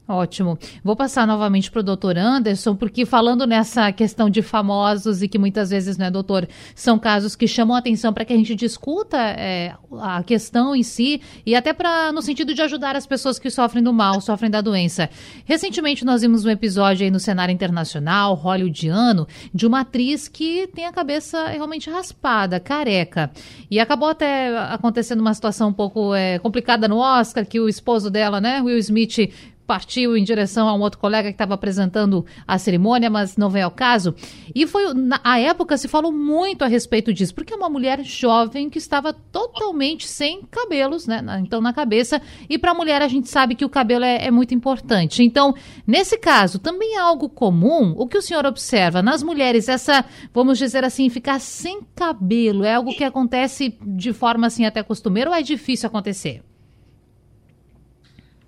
Ótimo. 0.08 0.56
Vou 0.84 0.94
passar 0.94 1.26
novamente 1.26 1.68
para 1.68 1.80
o 1.80 1.82
doutor 1.82 2.16
Anderson, 2.16 2.76
porque 2.76 3.04
falando 3.04 3.44
nessa 3.44 3.90
questão 3.90 4.30
de 4.30 4.40
famosos 4.40 5.20
e 5.20 5.26
que 5.26 5.36
muitas 5.36 5.70
vezes, 5.70 5.98
né, 5.98 6.12
doutor, 6.12 6.48
são 6.76 6.96
casos 6.96 7.34
que 7.34 7.48
chamam 7.48 7.75
a 7.75 7.80
atenção 7.80 8.12
para 8.12 8.25
que 8.25 8.32
a 8.32 8.36
gente 8.36 8.54
discuta 8.54 9.18
é, 9.18 9.75
a 10.00 10.22
questão 10.22 10.76
em 10.76 10.84
si 10.84 11.20
e 11.44 11.56
até 11.56 11.72
para 11.72 12.12
no 12.12 12.22
sentido 12.22 12.54
de 12.54 12.62
ajudar 12.62 12.94
as 12.94 13.04
pessoas 13.04 13.36
que 13.36 13.50
sofrem 13.50 13.82
do 13.82 13.92
mal, 13.92 14.20
sofrem 14.20 14.48
da 14.48 14.60
doença. 14.60 15.10
Recentemente 15.44 16.04
nós 16.04 16.22
vimos 16.22 16.44
um 16.44 16.50
episódio 16.50 17.04
aí 17.04 17.10
no 17.10 17.18
cenário 17.18 17.52
internacional, 17.52 18.34
hollywoodiano, 18.34 19.26
de 19.52 19.66
uma 19.66 19.80
atriz 19.80 20.28
que 20.28 20.68
tem 20.68 20.86
a 20.86 20.92
cabeça 20.92 21.48
realmente 21.48 21.90
raspada, 21.90 22.60
careca. 22.60 23.28
E 23.68 23.80
acabou 23.80 24.10
até 24.10 24.56
acontecendo 24.56 25.18
uma 25.20 25.34
situação 25.34 25.70
um 25.70 25.72
pouco 25.72 26.14
é, 26.14 26.38
complicada 26.38 26.86
no 26.86 26.98
Oscar, 26.98 27.44
que 27.44 27.58
o 27.58 27.68
esposo 27.68 28.08
dela, 28.08 28.40
né, 28.40 28.60
Will 28.60 28.78
Smith, 28.78 29.32
partiu 29.66 30.16
em 30.16 30.23
direção 30.23 30.68
a 30.68 30.75
um 30.75 30.80
outro 30.80 30.99
colega 30.99 31.28
que 31.28 31.35
estava 31.35 31.54
apresentando 31.54 32.25
a 32.46 32.58
cerimônia, 32.58 33.11
mas 33.11 33.37
não 33.37 33.50
veio 33.50 33.66
ao 33.66 33.70
caso. 33.70 34.14
E 34.54 34.66
foi, 34.66 34.94
na 34.94 35.20
época, 35.38 35.76
se 35.76 35.88
falou 35.88 36.12
muito 36.12 36.62
a 36.62 36.66
respeito 36.66 37.12
disso, 37.12 37.35
porque 37.35 37.52
é 37.52 37.56
uma 37.56 37.68
mulher 37.68 38.02
jovem 38.04 38.70
que 38.70 38.78
estava 38.78 39.12
totalmente 39.12 40.06
sem 40.06 40.42
cabelos, 40.50 41.06
né? 41.06 41.23
Então, 41.42 41.61
na 41.61 41.73
cabeça. 41.73 42.23
E 42.49 42.58
para 42.58 42.70
a 42.70 42.75
mulher, 42.75 43.02
a 43.02 43.08
gente 43.08 43.28
sabe 43.28 43.54
que 43.54 43.64
o 43.64 43.68
cabelo 43.68 44.04
é, 44.04 44.26
é 44.26 44.30
muito 44.30 44.54
importante. 44.54 45.23
Então, 45.23 45.54
nesse 45.87 46.16
caso, 46.18 46.58
também 46.58 46.94
é 46.96 46.99
algo 46.99 47.28
comum. 47.28 47.94
O 47.96 48.06
que 48.06 48.18
o 48.18 48.23
senhor 48.23 48.46
observa 48.46 49.02
nas 49.02 49.23
mulheres, 49.23 49.68
essa, 49.68 50.04
vamos 50.32 50.58
dizer 50.58 50.85
assim, 50.85 51.08
ficar 51.08 51.40
sem 51.40 51.80
cabelo, 51.94 52.64
é 52.64 52.75
algo 52.75 52.94
que 52.94 53.04
acontece 53.04 53.76
de 53.82 54.12
forma 54.12 54.46
assim 54.46 54.64
até 54.64 54.82
costumeira 54.82 55.30
ou 55.30 55.37
é 55.37 55.42
difícil 55.42 55.87
acontecer? 55.87 56.42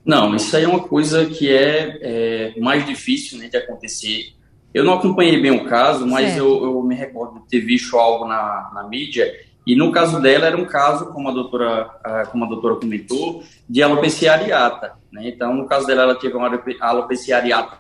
Não, 0.09 0.35
isso 0.35 0.57
aí 0.57 0.65
é 0.65 0.69
uma 0.69 0.81
coisa 0.81 1.27
que 1.27 1.55
é, 1.55 2.55
é 2.57 2.61
mais 2.61 2.87
difícil 2.87 3.39
né, 3.39 3.47
de 3.47 3.59
acontecer. 3.59 4.33
Eu 4.73 4.83
não 4.83 4.95
acompanhei 4.95 5.39
bem 5.39 5.51
o 5.51 5.67
caso, 5.67 6.07
mas 6.07 6.35
eu, 6.35 6.65
eu, 6.65 6.83
me 6.83 6.95
recordo 6.95 7.41
de 7.41 7.49
ter 7.49 7.61
visto 7.61 7.95
algo 7.99 8.27
na, 8.27 8.71
na 8.73 8.89
mídia. 8.89 9.31
E 9.67 9.77
no 9.77 9.93
caso 9.93 10.19
dela 10.19 10.47
era 10.47 10.57
um 10.57 10.65
caso, 10.65 11.13
como 11.13 11.29
a 11.29 11.33
doutora, 11.33 11.91
como 12.33 12.47
a 12.47 12.49
doutora 12.49 12.77
comentou, 12.77 13.43
de 13.69 13.83
alopecia 13.83 14.33
areata. 14.33 14.95
Né? 15.13 15.29
Então, 15.29 15.55
no 15.55 15.67
caso 15.67 15.87
dela, 15.87 16.05
ela 16.05 16.15
teve 16.15 16.35
uma 16.35 16.51
alopecia 16.81 17.37
areata 17.37 17.79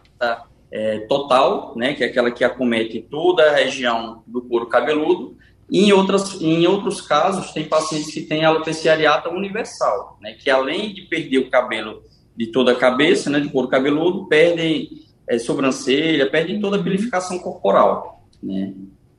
é, 0.71 0.99
total, 1.09 1.73
né, 1.77 1.95
que 1.95 2.05
é 2.05 2.09
aquela 2.09 2.31
que 2.31 2.45
acomete 2.45 3.01
toda 3.01 3.43
a 3.43 3.55
região 3.55 4.23
do 4.27 4.43
couro 4.43 4.67
cabeludo, 4.67 5.35
e 5.71 5.87
em, 5.87 5.93
outras, 5.93 6.39
em 6.43 6.67
outros 6.67 7.01
casos, 7.01 7.53
tem 7.53 7.65
pacientes 7.65 8.13
que 8.13 8.21
têm 8.21 8.45
alopecia 8.45 8.93
areata 8.93 9.31
universal, 9.31 10.19
né, 10.21 10.35
que 10.35 10.51
além 10.51 10.93
de 10.93 11.03
perder 11.03 11.39
o 11.39 11.51
cabelo 11.51 12.03
de 12.39 12.47
toda 12.47 12.71
a 12.71 12.77
cabeça, 12.77 13.29
né, 13.29 13.41
de 13.41 13.49
couro 13.49 13.67
cabeludo, 13.67 14.27
perdem 14.27 14.89
é, 15.29 15.39
sobrancelha, 15.39 16.31
perdem 16.31 16.61
toda 16.61 16.77
a 16.77 16.83
purificação 16.83 17.37
corporal, 17.41 18.23
né. 18.41 18.73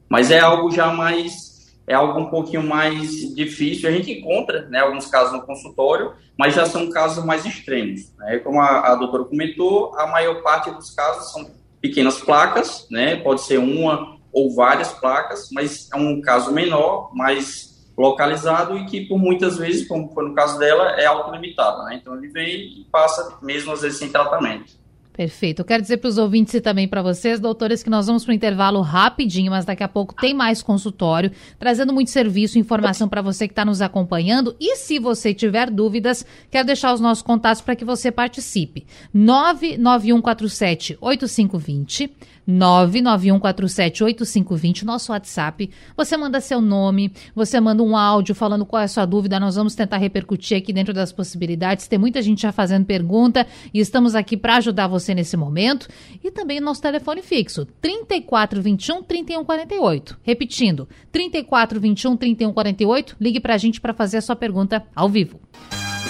Mas 0.07 0.31
é 0.31 0.39
algo 0.39 0.71
já 0.71 0.91
mais 0.91 1.49
é 1.85 1.95
algo 1.95 2.19
um 2.19 2.29
pouquinho 2.29 2.61
mais 2.61 3.09
difícil. 3.33 3.89
A 3.89 3.91
gente 3.91 4.11
encontra 4.11 4.67
né, 4.69 4.79
alguns 4.79 5.07
casos 5.07 5.33
no 5.33 5.41
consultório, 5.41 6.13
mas 6.37 6.53
já 6.53 6.63
são 6.67 6.87
casos 6.91 7.25
mais 7.25 7.43
extremos. 7.45 8.13
Né? 8.15 8.37
Como 8.39 8.61
a, 8.61 8.91
a 8.91 8.95
doutora 8.95 9.25
comentou, 9.25 9.97
a 9.97 10.05
maior 10.05 10.43
parte 10.43 10.69
dos 10.69 10.91
casos 10.91 11.31
são 11.31 11.49
pequenas 11.81 12.19
placas, 12.19 12.85
né? 12.91 13.15
pode 13.15 13.41
ser 13.41 13.57
uma 13.57 14.19
ou 14.31 14.53
várias 14.53 14.93
placas, 14.93 15.49
mas 15.51 15.89
é 15.91 15.97
um 15.97 16.21
caso 16.21 16.51
menor, 16.53 17.09
mais 17.15 17.68
localizado 17.99 18.77
e 18.77 18.85
que 18.85 19.05
por 19.05 19.19
muitas 19.19 19.57
vezes, 19.57 19.85
como 19.87 20.09
foi 20.13 20.27
no 20.27 20.33
caso 20.33 20.57
dela, 20.57 20.91
é 20.99 21.05
autolimitado. 21.05 21.83
Né? 21.83 21.99
Então 22.01 22.15
ele 22.15 22.29
vem 22.29 22.79
e 22.79 22.87
passa 22.89 23.37
mesmo 23.41 23.73
às 23.73 23.81
vezes 23.81 23.99
sem 23.99 24.09
tratamento. 24.09 24.79
Perfeito. 25.19 25.65
Quero 25.65 25.81
dizer 25.81 25.97
para 25.97 26.07
os 26.07 26.17
ouvintes 26.17 26.53
e 26.53 26.61
também 26.61 26.87
para 26.87 27.01
vocês, 27.01 27.41
doutores, 27.41 27.83
que 27.83 27.89
nós 27.89 28.07
vamos 28.07 28.23
para 28.23 28.31
o 28.31 28.33
intervalo 28.33 28.79
rapidinho, 28.79 29.51
mas 29.51 29.65
daqui 29.65 29.83
a 29.83 29.87
pouco 29.89 30.15
tem 30.15 30.33
mais 30.33 30.63
consultório, 30.63 31.29
trazendo 31.59 31.91
muito 31.91 32.09
serviço 32.09 32.57
e 32.57 32.61
informação 32.61 33.09
para 33.09 33.21
você 33.21 33.45
que 33.45 33.51
está 33.51 33.65
nos 33.65 33.81
acompanhando. 33.81 34.55
E 34.61 34.77
se 34.77 34.97
você 34.97 35.33
tiver 35.33 35.69
dúvidas, 35.69 36.25
quero 36.49 36.65
deixar 36.65 36.93
os 36.93 37.01
nossos 37.01 37.21
contatos 37.21 37.61
para 37.61 37.75
que 37.75 37.83
você 37.83 38.13
participe. 38.13 38.87
99147 39.13 40.97
8520 41.01 42.15
991478520, 42.49 44.83
nosso 44.83 45.11
WhatsApp. 45.11 45.69
Você 45.95 46.17
manda 46.17 46.41
seu 46.41 46.59
nome, 46.59 47.13
você 47.35 47.59
manda 47.59 47.83
um 47.83 47.95
áudio 47.95 48.33
falando 48.33 48.65
qual 48.65 48.81
é 48.81 48.85
a 48.85 48.87
sua 48.87 49.05
dúvida. 49.05 49.39
Nós 49.39 49.55
vamos 49.55 49.75
tentar 49.75 49.97
repercutir 49.97 50.57
aqui 50.57 50.73
dentro 50.73 50.93
das 50.93 51.11
possibilidades. 51.11 51.87
Tem 51.87 51.99
muita 51.99 52.21
gente 52.21 52.41
já 52.41 52.51
fazendo 52.51 52.85
pergunta 52.85 53.45
e 53.73 53.79
estamos 53.79 54.15
aqui 54.15 54.35
para 54.35 54.57
ajudar 54.57 54.87
você 54.87 55.13
nesse 55.13 55.37
momento. 55.37 55.87
E 56.23 56.31
também 56.31 56.59
nosso 56.59 56.81
telefone 56.81 57.21
fixo, 57.21 57.67
3421 57.81 59.03
3148. 59.03 60.17
Repetindo, 60.23 60.89
3421 61.11 62.17
3148. 62.17 63.15
Ligue 63.19 63.39
para 63.39 63.53
a 63.53 63.57
gente 63.57 63.79
para 63.79 63.93
fazer 63.93 64.17
a 64.17 64.21
sua 64.21 64.35
pergunta 64.35 64.83
ao 64.95 65.07
vivo. 65.07 65.39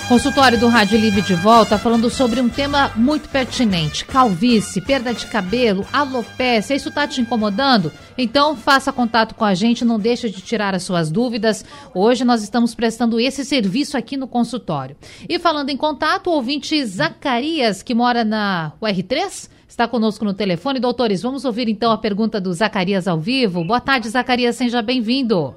Consultório 0.07 0.59
do 0.59 0.67
Rádio 0.67 0.99
Livre 0.99 1.21
de 1.21 1.35
volta 1.35 1.77
falando 1.77 2.09
sobre 2.09 2.41
um 2.41 2.49
tema 2.49 2.91
muito 2.95 3.29
pertinente: 3.29 4.05
calvície, 4.05 4.81
perda 4.81 5.13
de 5.13 5.27
cabelo, 5.27 5.85
alopecia. 5.93 6.75
Isso 6.75 6.89
está 6.89 7.07
te 7.07 7.21
incomodando? 7.21 7.91
Então 8.17 8.55
faça 8.55 8.91
contato 8.91 9.35
com 9.35 9.45
a 9.45 9.53
gente, 9.53 9.85
não 9.85 9.99
deixe 9.99 10.29
de 10.29 10.41
tirar 10.41 10.73
as 10.73 10.83
suas 10.83 11.11
dúvidas. 11.11 11.63
Hoje 11.93 12.25
nós 12.25 12.41
estamos 12.41 12.73
prestando 12.73 13.19
esse 13.19 13.45
serviço 13.45 13.97
aqui 13.97 14.17
no 14.17 14.27
consultório. 14.27 14.95
E 15.27 15.37
falando 15.37 15.69
em 15.69 15.77
contato, 15.77 16.27
o 16.27 16.33
ouvinte 16.33 16.83
Zacarias, 16.85 17.83
que 17.83 17.93
mora 17.93 18.23
na 18.23 18.73
UR3, 18.81 19.49
está 19.67 19.87
conosco 19.87 20.25
no 20.25 20.33
telefone. 20.33 20.79
Doutores, 20.79 21.21
vamos 21.21 21.45
ouvir 21.45 21.69
então 21.69 21.91
a 21.91 21.97
pergunta 21.97 22.41
do 22.41 22.51
Zacarias 22.53 23.07
ao 23.07 23.19
vivo. 23.19 23.63
Boa 23.63 23.79
tarde, 23.79 24.09
Zacarias, 24.09 24.55
seja 24.55 24.81
bem-vindo. 24.81 25.55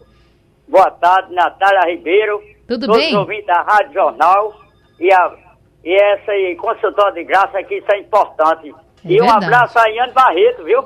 Boa 0.69 0.91
tarde, 0.91 1.35
Natália 1.35 1.91
Ribeiro. 1.91 2.52
Tudo 2.67 2.87
todos 2.87 3.03
bem? 3.03 3.17
Ouvintes 3.17 3.47
da 3.47 3.63
Rádio 3.63 3.93
Jornal 3.93 4.55
e, 4.99 5.13
a, 5.13 5.33
e 5.85 6.57
consultório 6.57 7.15
de 7.15 7.25
graça 7.25 7.63
que 7.63 7.77
isso 7.77 7.93
é 7.93 7.99
importante. 7.99 8.75
É 9.05 9.09
e 9.13 9.19
verdade. 9.19 9.23
um 9.23 9.31
abraço 9.31 9.79
a 9.79 9.87
Iane 9.89 10.13
Barreto, 10.13 10.65
viu? 10.65 10.83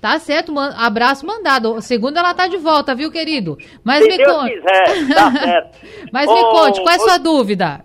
Tá 0.00 0.18
certo, 0.18 0.52
man, 0.52 0.74
abraço 0.76 1.24
mandado. 1.24 1.80
Segunda 1.80 2.18
ela 2.18 2.34
tá 2.34 2.48
de 2.48 2.56
volta, 2.56 2.92
viu, 2.92 3.10
querido? 3.10 3.56
Mas 3.84 4.02
Se 4.02 4.10
me 4.10 4.16
Deus 4.16 4.32
conte. 4.32 4.54
quiser, 4.54 5.14
tá 5.14 5.30
certo. 5.30 5.78
Mas 6.12 6.26
me 6.26 6.40
conte, 6.40 6.80
qual 6.82 6.92
é 6.92 6.96
a 6.96 6.98
sua 6.98 7.18
dúvida? 7.18 7.84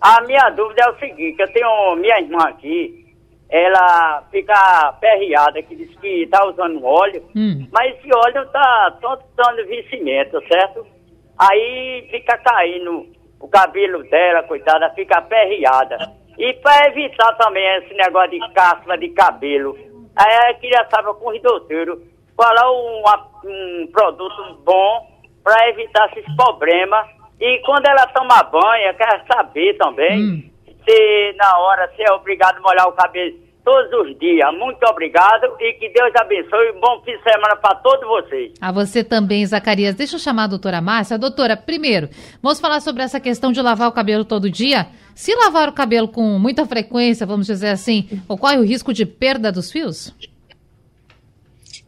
A 0.00 0.20
minha 0.22 0.48
dúvida 0.50 0.84
é 0.86 0.90
o 0.90 0.98
seguinte, 1.00 1.40
eu 1.40 1.52
tenho 1.52 1.96
minha 1.96 2.20
irmã 2.20 2.38
aqui, 2.44 3.06
ela 3.50 4.22
fica 4.30 4.96
perreada, 5.00 5.60
que 5.62 5.74
diz 5.74 5.92
que 5.96 6.28
tá 6.28 6.46
usando 6.46 6.84
óleo, 6.84 7.24
hum. 7.34 7.66
mas 7.72 7.96
esse 7.96 8.08
óleo 8.14 8.46
tá 8.52 8.96
todo 9.00 9.22
dando 9.36 9.66
vencimento, 9.66 10.40
certo? 10.46 10.86
Aí 11.38 12.08
fica 12.10 12.38
caindo 12.38 13.06
o 13.40 13.48
cabelo 13.48 14.02
dela, 14.04 14.42
coitada, 14.44 14.90
fica 14.90 15.18
aperreada. 15.18 15.98
E 16.38 16.52
para 16.54 16.88
evitar 16.88 17.32
também 17.36 17.64
esse 17.76 17.94
negócio 17.94 18.30
de 18.30 18.52
caspa 18.52 18.96
de 18.96 19.08
cabelo, 19.10 19.76
aí 20.14 20.50
eu 20.50 20.54
queria 20.56 20.86
saber 20.90 21.14
com 21.14 21.30
os 21.30 21.42
doutores 21.42 21.98
qual 22.36 22.54
é 22.54 22.66
um, 22.66 23.02
um 23.50 23.86
produto 23.92 24.54
bom 24.64 25.16
para 25.42 25.68
evitar 25.70 26.10
esses 26.12 26.36
problemas. 26.36 27.06
E 27.40 27.58
quando 27.60 27.86
ela 27.86 28.06
toma 28.08 28.42
banho, 28.44 28.88
eu 28.88 28.94
quero 28.94 29.22
saber 29.26 29.76
também 29.78 30.22
hum. 30.22 30.50
se 30.86 31.32
na 31.36 31.58
hora 31.58 31.90
se 31.94 32.02
é 32.02 32.12
obrigado 32.12 32.58
a 32.58 32.60
molhar 32.60 32.88
o 32.88 32.92
cabelo 32.92 33.45
todos 33.66 33.92
os 34.00 34.16
dias. 34.20 34.48
Muito 34.56 34.80
obrigado 34.86 35.56
e 35.58 35.72
que 35.72 35.88
Deus 35.88 36.12
abençoe. 36.14 36.70
Um 36.70 36.80
bom 36.80 37.02
fim 37.04 37.16
de 37.16 37.22
semana 37.24 37.56
para 37.56 37.74
todos 37.74 38.06
vocês. 38.06 38.52
A 38.60 38.70
você 38.70 39.02
também, 39.02 39.44
Zacarias. 39.44 39.96
Deixa 39.96 40.14
eu 40.14 40.20
chamar 40.20 40.44
a 40.44 40.46
doutora 40.46 40.80
Márcia. 40.80 41.18
Doutora, 41.18 41.56
primeiro, 41.56 42.08
vamos 42.40 42.60
falar 42.60 42.80
sobre 42.80 43.02
essa 43.02 43.18
questão 43.18 43.50
de 43.50 43.60
lavar 43.60 43.88
o 43.88 43.92
cabelo 43.92 44.24
todo 44.24 44.48
dia. 44.48 44.86
Se 45.16 45.34
lavar 45.34 45.68
o 45.68 45.72
cabelo 45.72 46.06
com 46.06 46.38
muita 46.38 46.64
frequência, 46.64 47.26
vamos 47.26 47.46
dizer 47.46 47.70
assim, 47.70 48.08
ocorre 48.28 48.58
o 48.58 48.64
risco 48.64 48.92
de 48.92 49.04
perda 49.04 49.50
dos 49.50 49.72
fios? 49.72 50.14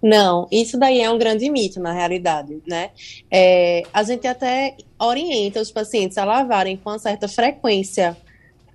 Não, 0.02 0.48
isso 0.50 0.78
daí 0.78 1.00
é 1.00 1.10
um 1.10 1.18
grande 1.18 1.48
mito 1.50 1.80
na 1.80 1.92
realidade, 1.92 2.60
né? 2.66 2.90
É, 3.30 3.82
a 3.92 4.02
gente 4.02 4.26
até 4.26 4.76
orienta 4.98 5.60
os 5.60 5.70
pacientes 5.70 6.18
a 6.18 6.24
lavarem 6.24 6.76
com 6.76 6.90
uma 6.90 6.98
certa 6.98 7.28
frequência 7.28 8.16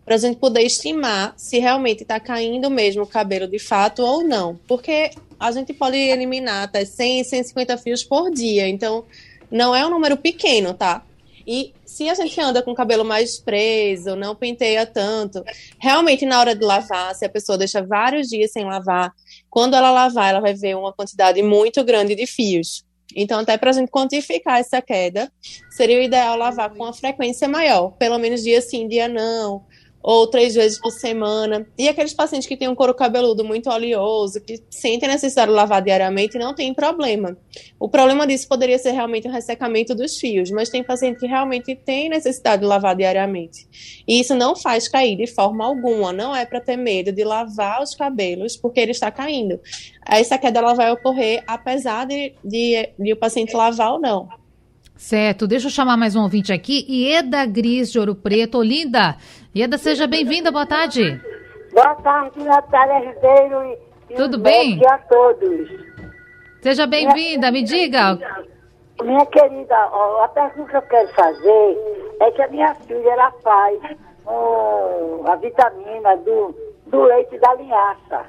para 0.05 0.15
a 0.15 0.17
gente 0.17 0.37
poder 0.37 0.61
estimar 0.61 1.33
se 1.37 1.59
realmente 1.59 2.03
está 2.03 2.19
caindo 2.19 2.69
mesmo 2.69 3.03
o 3.03 3.07
cabelo 3.07 3.47
de 3.47 3.59
fato 3.59 4.01
ou 4.01 4.23
não. 4.23 4.59
Porque 4.67 5.11
a 5.39 5.51
gente 5.51 5.73
pode 5.73 5.97
eliminar 5.97 6.63
até 6.63 6.85
100, 6.85 7.23
150 7.23 7.77
fios 7.77 8.03
por 8.03 8.31
dia. 8.31 8.67
Então, 8.67 9.05
não 9.49 9.75
é 9.75 9.85
um 9.85 9.89
número 9.89 10.17
pequeno, 10.17 10.73
tá? 10.73 11.03
E 11.45 11.73
se 11.85 12.09
a 12.09 12.15
gente 12.15 12.39
anda 12.39 12.61
com 12.61 12.71
o 12.71 12.75
cabelo 12.75 13.03
mais 13.03 13.37
preso, 13.37 14.15
não 14.15 14.35
penteia 14.35 14.85
tanto, 14.85 15.43
realmente 15.77 16.25
na 16.25 16.39
hora 16.39 16.55
de 16.55 16.63
lavar, 16.63 17.13
se 17.13 17.25
a 17.25 17.29
pessoa 17.29 17.57
deixa 17.57 17.81
vários 17.81 18.29
dias 18.29 18.51
sem 18.51 18.63
lavar, 18.63 19.11
quando 19.49 19.75
ela 19.75 19.91
lavar, 19.91 20.29
ela 20.29 20.39
vai 20.39 20.53
ver 20.53 20.75
uma 20.75 20.93
quantidade 20.93 21.43
muito 21.43 21.83
grande 21.83 22.15
de 22.15 22.25
fios. 22.25 22.85
Então, 23.15 23.39
até 23.39 23.57
para 23.57 23.69
a 23.69 23.73
gente 23.73 23.91
quantificar 23.91 24.59
essa 24.59 24.81
queda, 24.81 25.31
seria 25.69 25.99
o 25.99 26.01
ideal 26.01 26.37
lavar 26.37 26.69
com 26.71 26.83
uma 26.83 26.93
frequência 26.93 27.47
maior, 27.47 27.91
pelo 27.91 28.17
menos 28.17 28.41
dia 28.41 28.61
sim, 28.61 28.87
dia 28.87 29.07
não, 29.07 29.63
ou 30.03 30.27
três 30.27 30.53
vezes 30.53 30.77
por 30.77 30.91
semana. 30.91 31.65
E 31.77 31.87
aqueles 31.87 32.13
pacientes 32.13 32.45
que 32.45 32.57
têm 32.57 32.67
um 32.67 32.75
couro 32.75 32.93
cabeludo 32.93 33.43
muito 33.45 33.69
oleoso, 33.69 34.41
que 34.41 34.61
sentem 34.69 35.07
necessidade 35.07 35.49
de 35.49 35.55
lavar 35.55 35.81
diariamente, 35.81 36.37
não 36.37 36.53
tem 36.53 36.73
problema. 36.73 37.37
O 37.79 37.87
problema 37.87 38.27
disso 38.27 38.47
poderia 38.49 38.77
ser 38.77 38.91
realmente 38.91 39.29
o 39.29 39.31
ressecamento 39.31 39.95
dos 39.95 40.17
fios, 40.19 40.51
mas 40.51 40.69
tem 40.69 40.83
paciente 40.83 41.19
que 41.19 41.25
realmente 41.25 41.73
tem 41.73 42.09
necessidade 42.09 42.61
de 42.61 42.67
lavar 42.67 42.95
diariamente. 42.95 43.65
E 44.05 44.19
isso 44.19 44.35
não 44.35 44.57
faz 44.57 44.89
cair 44.89 45.15
de 45.15 45.27
forma 45.27 45.65
alguma, 45.65 46.11
não 46.11 46.35
é 46.35 46.45
para 46.45 46.59
ter 46.59 46.75
medo 46.75 47.13
de 47.13 47.23
lavar 47.23 47.81
os 47.81 47.95
cabelos 47.95 48.57
porque 48.57 48.81
ele 48.81 48.91
está 48.91 49.09
caindo. 49.09 49.57
Essa 50.05 50.37
queda 50.37 50.59
ela 50.59 50.73
vai 50.73 50.91
ocorrer 50.91 51.41
apesar 51.47 52.05
de, 52.05 52.33
de, 52.43 52.89
de 52.99 53.13
o 53.13 53.15
paciente 53.15 53.55
lavar 53.55 53.93
ou 53.93 54.01
não. 54.01 54.27
Certo, 54.95 55.47
deixa 55.47 55.67
eu 55.67 55.71
chamar 55.71 55.97
mais 55.97 56.15
um 56.15 56.21
ouvinte 56.21 56.53
aqui. 56.53 56.85
Ieda 56.87 57.45
Gris 57.45 57.91
de 57.91 57.99
Ouro 57.99 58.15
Preto. 58.15 58.61
Linda, 58.61 59.17
Ieda, 59.55 59.77
seja 59.77 60.07
bem-vinda, 60.07 60.51
boa 60.51 60.65
tarde. 60.65 61.21
Boa 61.71 61.93
tarde, 61.95 62.43
Natália 62.43 63.11
Ribeiro 63.11 63.77
e, 64.09 64.15
Tudo 64.15 64.39
bem? 64.39 64.81
a 64.87 64.97
todos. 64.97 65.69
Seja 66.59 66.87
bem-vinda, 66.87 67.51
me 67.51 67.61
diga. 67.61 68.17
Minha 69.03 69.23
querida, 69.27 69.75
a 69.75 70.27
pergunta 70.33 70.71
que 70.71 70.77
eu 70.77 70.81
quero 70.81 71.07
fazer 71.09 71.77
é 72.19 72.31
que 72.31 72.41
a 72.41 72.47
minha 72.47 72.73
filha 72.73 73.11
ela 73.11 73.31
faz 73.43 73.79
um, 74.25 75.27
a 75.27 75.35
vitamina 75.35 76.17
do, 76.17 76.55
do 76.87 77.03
leite 77.03 77.37
da 77.37 77.53
linhaça 77.53 78.25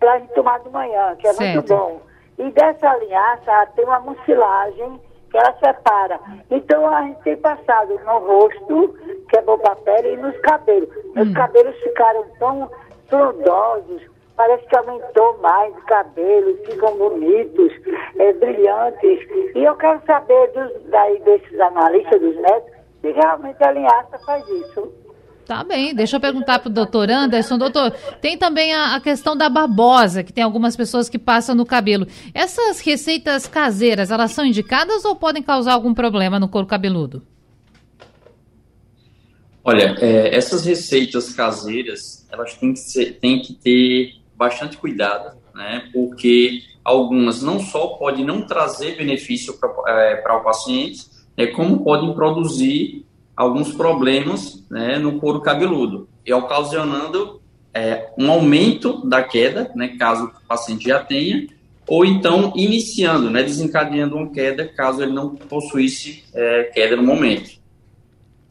para 0.00 0.18
gente 0.20 0.32
tomar 0.32 0.60
de 0.60 0.70
manhã, 0.70 1.14
que 1.16 1.26
é 1.26 1.32
certo. 1.34 1.52
muito 1.56 1.68
bom. 1.68 2.00
E 2.38 2.50
dessa 2.52 2.96
linhaça 2.96 3.66
tem 3.76 3.84
uma 3.84 4.00
mucilagem 4.00 4.98
que 5.30 5.36
ela 5.36 5.54
separa. 5.58 6.20
Então 6.50 6.88
a 6.88 7.02
gente 7.02 7.20
tem 7.22 7.36
passado 7.36 7.98
no 8.04 8.18
rosto, 8.18 8.96
que 9.28 9.38
é 9.38 9.42
bom 9.42 9.58
pele, 9.84 10.14
e 10.14 10.16
nos 10.16 10.36
cabelos. 10.40 10.88
Hum. 11.16 11.22
Os 11.22 11.32
cabelos 11.34 11.76
ficaram 11.82 12.24
tão 12.38 12.70
frondosos, 13.08 14.02
parece 14.36 14.66
que 14.66 14.76
aumentou 14.76 15.38
mais 15.38 15.76
o 15.76 15.86
cabelo, 15.86 16.56
ficam 16.64 16.96
bonitos, 16.96 17.72
é, 18.18 18.32
brilhantes. 18.34 19.20
E 19.54 19.64
eu 19.64 19.74
quero 19.76 20.00
saber 20.06 20.52
dos, 20.52 20.84
daí, 20.90 21.18
desses 21.20 21.60
analistas, 21.60 22.20
dos 22.20 22.36
médicos, 22.36 22.78
se 23.00 23.12
realmente 23.12 23.62
a 23.62 23.72
linhaça 23.72 24.18
faz 24.24 24.46
isso. 24.48 25.07
Tá 25.48 25.64
bem, 25.64 25.94
deixa 25.94 26.16
eu 26.16 26.20
perguntar 26.20 26.58
para 26.58 26.68
o 26.68 26.72
doutor 26.72 27.10
Anderson. 27.10 27.56
Doutor, 27.56 27.90
tem 28.20 28.36
também 28.36 28.74
a, 28.74 28.96
a, 28.96 29.00
questão 29.00 29.34
da 29.34 29.48
babosa, 29.48 30.22
que 30.22 30.30
tem 30.30 30.44
algumas 30.44 30.76
pessoas 30.76 31.08
que 31.08 31.18
passam 31.18 31.54
no 31.54 31.64
cabelo. 31.64 32.06
Essas 32.34 32.80
receitas 32.80 33.46
caseiras, 33.46 34.10
elas 34.10 34.32
são 34.32 34.44
indicadas 34.44 35.06
ou 35.06 35.16
podem 35.16 35.42
causar 35.42 35.72
algum 35.72 35.94
problema 35.94 36.38
no 36.38 36.50
couro 36.50 36.66
cabeludo? 36.66 37.22
Olha, 39.64 39.96
é, 40.00 40.36
essas 40.36 40.66
receitas 40.66 41.32
caseiras, 41.32 42.28
elas 42.30 42.52
têm 42.52 42.74
que, 42.74 42.80
ser, 42.80 43.18
têm 43.18 43.40
que 43.40 43.54
ter 43.54 44.16
bastante 44.36 44.76
cuidado, 44.76 45.34
né? 45.54 45.88
Porque 45.94 46.60
algumas 46.84 47.40
não 47.40 47.58
só 47.58 47.86
podem 47.96 48.22
não 48.22 48.42
trazer 48.42 48.98
benefício 48.98 49.54
para 49.54 49.70
é, 49.88 50.22
o 50.30 50.44
paciente, 50.44 51.06
né, 51.34 51.46
como 51.46 51.82
podem 51.82 52.12
produzir 52.12 53.07
alguns 53.38 53.72
problemas 53.72 54.64
né, 54.68 54.98
no 54.98 55.20
couro 55.20 55.40
cabeludo, 55.40 56.08
e 56.26 56.32
ocasionando 56.32 57.40
é, 57.72 58.10
um 58.18 58.28
aumento 58.32 59.06
da 59.06 59.22
queda, 59.22 59.70
né, 59.76 59.94
caso 59.96 60.24
o 60.24 60.48
paciente 60.48 60.88
já 60.88 60.98
tenha, 60.98 61.46
ou 61.86 62.04
então 62.04 62.52
iniciando, 62.56 63.30
né, 63.30 63.44
desencadeando 63.44 64.16
uma 64.16 64.28
queda, 64.30 64.66
caso 64.66 65.04
ele 65.04 65.12
não 65.12 65.36
possuísse 65.36 66.24
é, 66.34 66.64
queda 66.74 66.96
no 66.96 67.04
momento. 67.04 67.50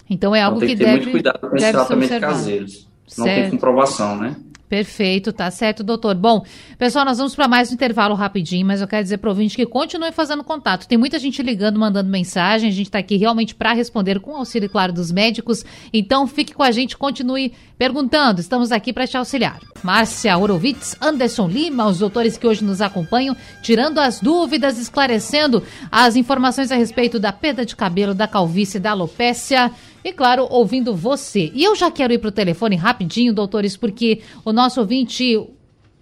Então 0.09 0.33
é 0.33 0.41
algo 0.41 0.63
então, 0.63 0.67
tem 0.69 0.77
que, 0.77 0.83
que 0.83 0.89
ter 0.89 0.91
deve, 0.91 1.01
muito 1.01 1.11
cuidado 1.11 1.49
com 1.49 1.57
esse 1.57 1.71
tratamento 1.71 2.19
caseiros. 2.21 2.87
Não 3.17 3.25
certo. 3.25 3.41
tem 3.41 3.51
comprovação, 3.51 4.17
né? 4.17 4.37
Perfeito, 4.69 5.31
tá 5.31 5.49
certo, 5.49 5.81
doutor. 5.81 6.13
Bom, 6.15 6.43
pessoal, 6.77 7.05
nós 7.05 7.17
vamos 7.17 7.33
para 7.33 7.47
mais 7.47 7.71
um 7.71 7.73
intervalo 7.73 8.13
rapidinho, 8.15 8.67
mas 8.67 8.81
eu 8.81 8.87
quero 8.87 9.01
dizer 9.01 9.17
para 9.17 9.31
o 9.31 9.35
que 9.35 9.65
continue 9.65 10.11
fazendo 10.11 10.43
contato. 10.43 10.87
Tem 10.87 10.97
muita 10.97 11.17
gente 11.17 11.41
ligando, 11.41 11.79
mandando 11.79 12.09
mensagem. 12.09 12.69
A 12.69 12.73
gente 12.73 12.87
está 12.87 12.99
aqui 12.99 13.15
realmente 13.15 13.55
para 13.55 13.71
responder 13.71 14.19
com 14.19 14.31
o 14.31 14.35
auxílio, 14.35 14.69
claro, 14.69 14.91
dos 14.91 15.09
médicos. 15.09 15.63
Então, 15.93 16.27
fique 16.27 16.53
com 16.53 16.63
a 16.63 16.71
gente, 16.71 16.97
continue 16.97 17.53
perguntando. 17.77 18.41
Estamos 18.41 18.73
aqui 18.73 18.91
para 18.91 19.07
te 19.07 19.15
auxiliar. 19.15 19.61
Márcia 19.81 20.37
Horowitz, 20.37 20.97
Anderson 21.01 21.47
Lima, 21.47 21.87
os 21.87 21.99
doutores 21.99 22.37
que 22.37 22.45
hoje 22.45 22.61
nos 22.61 22.81
acompanham, 22.81 23.37
tirando 23.61 23.99
as 23.99 24.19
dúvidas, 24.19 24.77
esclarecendo 24.77 25.63
as 25.89 26.17
informações 26.17 26.73
a 26.73 26.75
respeito 26.75 27.19
da 27.19 27.31
perda 27.31 27.65
de 27.65 27.73
cabelo, 27.73 28.13
da 28.13 28.27
calvície, 28.27 28.81
da 28.81 28.91
alopécia 28.91 29.71
e, 30.07 30.13
claro, 30.13 30.47
ouvindo 30.49 30.95
você. 30.95 31.51
E 31.53 31.63
eu 31.63 31.75
já 31.75 31.91
quero 31.91 32.13
ir 32.13 32.19
para 32.19 32.29
o 32.29 32.31
telefone 32.31 32.75
rapidinho, 32.77 33.33
doutores, 33.33 33.75
porque 33.75 34.21
o 34.45 34.53
nosso 34.53 34.79
ouvinte 34.79 35.49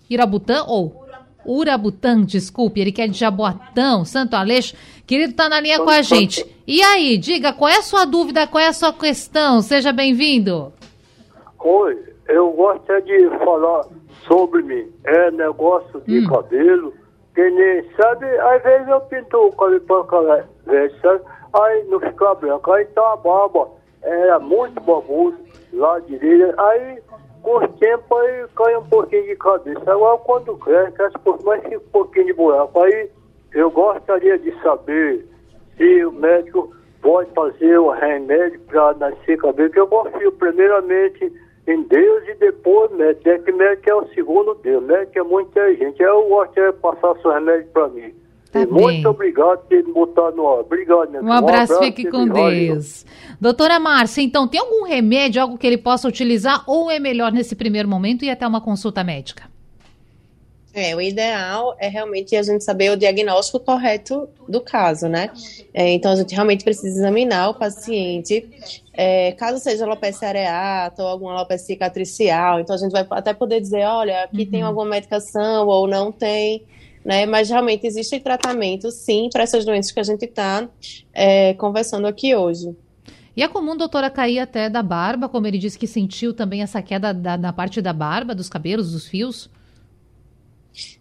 Irabutã, 0.08 0.64
ou 0.68 1.04
Urabutã, 1.44 2.22
desculpe, 2.24 2.80
ele 2.80 2.92
quer 2.92 3.08
de 3.08 3.18
Jaboatão, 3.18 4.06
Santo 4.06 4.36
Aleixo, 4.36 4.76
querido, 5.08 5.34
tá 5.34 5.50
na 5.50 5.60
linha 5.60 5.80
com 5.80 5.90
a 5.90 6.04
gente. 6.04 6.46
E 6.68 6.84
aí, 6.84 7.18
diga, 7.18 7.52
qual 7.52 7.70
é 7.70 7.78
a 7.78 7.82
sua 7.82 8.06
dúvida, 8.06 8.46
qual 8.46 8.64
é 8.64 8.68
a 8.68 8.74
sua 8.74 8.94
questão? 8.94 9.62
Seja 9.62 9.92
bem-vindo. 9.92 10.72
Oi, 11.60 11.98
eu 12.28 12.52
gostaria 12.52 13.30
de 13.30 13.38
falar 13.40 13.86
sobre 14.28 14.62
mim. 14.62 14.88
É 15.04 15.32
negócio 15.32 16.00
de 16.08 16.20
hum. 16.20 16.28
cabelo, 16.28 16.94
que 17.34 17.50
nem, 17.50 17.84
sabe, 17.96 18.26
às 18.26 18.62
vezes 18.62 18.88
eu 18.88 19.02
pinto 19.02 19.38
o 19.38 19.52
cabelo 19.54 19.82
para 19.82 20.48
sabe? 21.02 21.24
Aí 21.54 21.86
não 21.90 22.00
fica 22.00 22.36
branco, 22.36 22.72
aí 22.72 22.86
tá 22.86 23.14
a 23.14 23.16
barba 23.16 23.70
era 24.06 24.40
muito 24.40 24.80
baboso 24.82 25.38
lá 25.74 26.00
direita. 26.00 26.56
Aí, 26.62 27.00
com 27.42 27.58
o 27.58 27.68
tempo, 27.68 28.16
aí 28.16 28.46
cai 28.56 28.76
um 28.78 28.84
pouquinho 28.84 29.26
de 29.26 29.36
cabeça. 29.36 29.92
Agora, 29.92 30.18
quando 30.20 30.58
cresce, 30.58 30.92
cresce 30.94 31.18
mas 31.44 31.64
fica 31.64 31.78
um 31.78 31.92
pouquinho 31.92 32.26
de 32.28 32.34
buraco. 32.34 32.82
Aí, 32.82 33.10
eu 33.54 33.72
gostaria 33.72 34.38
de 34.38 34.52
saber 34.62 35.26
se 35.78 36.06
o 36.06 36.12
médico 36.12 36.74
pode 37.02 37.32
fazer 37.32 37.78
o 37.78 37.92
remédio 37.92 38.60
para 38.62 38.94
nascer 38.96 39.38
cabelo, 39.38 39.70
que 39.70 39.80
eu 39.80 39.88
confio 39.88 40.32
primeiramente 40.34 41.32
em 41.68 41.84
Deus 41.84 42.28
e 42.28 42.36
depois 42.36 42.92
médico. 42.92 43.30
É 43.30 43.40
que 43.40 43.52
médico 43.52 43.90
é 43.90 43.96
o 43.96 44.08
segundo 44.10 44.56
Deus, 44.56 44.84
médico 44.84 45.20
é 45.20 45.24
muito 45.24 45.50
inteligente. 45.50 46.02
Eu 46.02 46.28
gostaria 46.28 46.72
de 46.72 46.80
passar 46.80 47.16
seu 47.22 47.32
remédio 47.32 47.68
para 47.72 47.88
mim. 47.90 48.25
Tá 48.56 48.66
muito 48.72 49.10
obrigado 49.10 49.60
por 49.68 49.76
me 49.76 49.92
botado 49.92 50.38
no 50.38 50.48
ar. 50.48 50.60
Obrigado, 50.62 51.12
meu 51.12 51.24
Um 51.24 51.32
abraço, 51.32 51.74
um 51.74 51.76
abraço 51.76 51.80
fique 51.80 52.10
com 52.10 52.26
Deus. 52.26 53.06
Doutora 53.40 53.78
Márcia, 53.80 54.22
então, 54.22 54.48
tem 54.48 54.62
algum 54.62 54.86
remédio, 54.86 55.42
algo 55.42 55.58
que 55.58 55.68
ele 55.68 55.78
possa 55.78 56.08
utilizar 56.08 56.64
ou 56.66 56.90
é 56.90 56.98
melhor 56.98 57.34
nesse 57.34 57.54
primeiro 57.54 57.90
momento 57.90 58.24
ir 58.24 58.30
até 58.30 58.48
uma 58.48 58.62
consulta 58.62 59.04
médica? 59.04 59.44
É, 60.74 60.96
o 60.96 61.02
ideal 61.02 61.76
é 61.80 61.88
realmente 61.88 62.36
a 62.36 62.44
gente 62.44 62.64
saber 62.64 62.92
o 62.92 62.98
diagnóstico 62.98 63.60
correto 63.60 64.28
do 64.48 64.60
caso, 64.60 65.08
né? 65.08 65.30
É, 65.74 65.90
então, 65.92 66.12
a 66.12 66.16
gente 66.16 66.34
realmente 66.34 66.64
precisa 66.64 67.00
examinar 67.00 67.50
o 67.50 67.54
paciente. 67.54 68.50
É, 68.94 69.34
caso 69.34 69.60
seja 69.60 69.86
alopecia 69.86 70.30
areata 70.30 71.04
ou 71.04 71.10
alguma 71.10 71.34
alopecia 71.34 71.76
cicatricial, 71.76 72.60
então 72.60 72.76
a 72.76 72.80
gente 72.80 72.92
vai 72.92 73.06
até 73.10 73.34
poder 73.34 73.60
dizer, 73.60 73.86
olha, 73.86 74.24
aqui 74.24 74.44
uhum. 74.44 74.52
tem 74.52 74.62
alguma 74.62 74.86
medicação 74.86 75.68
ou 75.68 75.88
não 75.88 76.12
tem 76.12 76.64
né? 77.06 77.28
Mas 77.28 77.50
realmente 77.50 77.86
existe 77.86 78.20
tratamento, 78.20 78.90
sim, 78.90 79.30
para 79.32 79.44
essas 79.44 79.64
doenças 79.64 79.92
que 79.92 80.00
a 80.00 80.04
gente 80.04 80.26
está 80.26 80.68
é, 81.14 81.54
conversando 81.54 82.08
aqui 82.08 82.36
hoje. 82.36 82.76
E 83.38 83.44
é 83.44 83.48
comum, 83.48 83.78
doutora, 83.78 84.10
cair 84.10 84.40
até 84.40 84.70
da 84.70 84.82
barba, 84.82 85.30
como 85.30 85.46
ele 85.46 85.60
disse 85.60 85.78
que 85.78 85.86
sentiu 85.86 86.34
também 86.34 86.64
essa 86.64 86.82
queda 86.82 87.14
da, 87.14 87.38
na 87.38 87.54
parte 87.54 87.82
da 87.82 87.94
barba, 87.94 88.34
dos 88.34 88.50
cabelos, 88.50 88.94
dos 88.94 89.08
fios? 89.08 89.50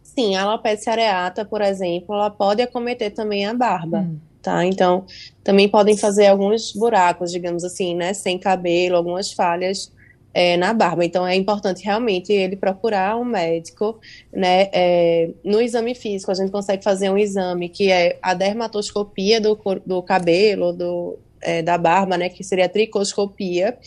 Sim, 0.02 0.36
a 0.36 0.42
alopecia 0.42 0.92
areata, 0.92 1.44
por 1.44 1.62
exemplo, 1.62 2.14
ela 2.14 2.30
pode 2.30 2.60
acometer 2.60 3.12
também 3.14 3.46
a 3.46 3.54
barba. 3.54 4.00
Hum. 4.00 4.18
Tá? 4.42 4.62
Então, 4.66 5.06
também 5.42 5.70
podem 5.70 5.96
fazer 5.96 6.26
alguns 6.26 6.72
buracos, 6.72 7.32
digamos 7.32 7.64
assim, 7.64 7.94
né, 7.94 8.12
sem 8.12 8.38
cabelo, 8.38 8.96
algumas 8.96 9.32
falhas 9.32 9.90
é, 10.34 10.56
na 10.56 10.74
barba. 10.74 11.04
Então 11.04 11.24
é 11.24 11.36
importante 11.36 11.84
realmente 11.84 12.32
ele 12.32 12.56
procurar 12.56 13.16
um 13.16 13.24
médico, 13.24 14.00
né? 14.32 14.68
É, 14.72 15.30
no 15.44 15.60
exame 15.60 15.94
físico 15.94 16.32
a 16.32 16.34
gente 16.34 16.50
consegue 16.50 16.82
fazer 16.82 17.08
um 17.08 17.16
exame 17.16 17.68
que 17.68 17.90
é 17.90 18.18
a 18.20 18.34
dermatoscopia 18.34 19.40
do, 19.40 19.56
do 19.86 20.02
cabelo, 20.02 20.72
do, 20.72 21.18
é, 21.40 21.62
da 21.62 21.78
barba, 21.78 22.18
né? 22.18 22.28
Que 22.28 22.42
seria 22.42 22.64
a 22.64 22.68
tricoscopia. 22.68 23.78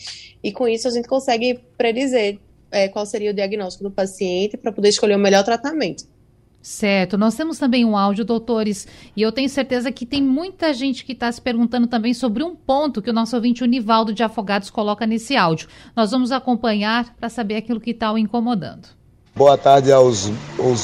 E 0.42 0.50
com 0.50 0.66
isso 0.66 0.88
a 0.88 0.90
gente 0.90 1.06
consegue 1.06 1.60
predizer 1.76 2.38
é, 2.70 2.88
qual 2.88 3.04
seria 3.04 3.30
o 3.30 3.34
diagnóstico 3.34 3.84
do 3.84 3.90
paciente 3.90 4.56
para 4.56 4.72
poder 4.72 4.88
escolher 4.88 5.16
o 5.16 5.18
melhor 5.18 5.44
tratamento. 5.44 6.04
Certo. 6.68 7.16
Nós 7.16 7.34
temos 7.34 7.58
também 7.58 7.82
um 7.82 7.96
áudio, 7.96 8.26
doutores, 8.26 8.86
e 9.16 9.22
eu 9.22 9.32
tenho 9.32 9.48
certeza 9.48 9.90
que 9.90 10.04
tem 10.04 10.22
muita 10.22 10.74
gente 10.74 11.02
que 11.02 11.12
está 11.12 11.32
se 11.32 11.40
perguntando 11.40 11.86
também 11.86 12.12
sobre 12.12 12.44
um 12.44 12.54
ponto 12.54 13.00
que 13.00 13.08
o 13.08 13.12
nosso 13.12 13.34
ouvinte 13.34 13.64
Univaldo 13.64 14.12
de 14.12 14.22
Afogados 14.22 14.68
coloca 14.68 15.06
nesse 15.06 15.34
áudio. 15.34 15.66
Nós 15.96 16.10
vamos 16.10 16.30
acompanhar 16.30 17.16
para 17.18 17.30
saber 17.30 17.56
aquilo 17.56 17.80
que 17.80 17.92
está 17.92 18.12
o 18.12 18.18
incomodando. 18.18 18.86
Boa 19.34 19.56
tarde 19.56 19.90
aos, 19.90 20.30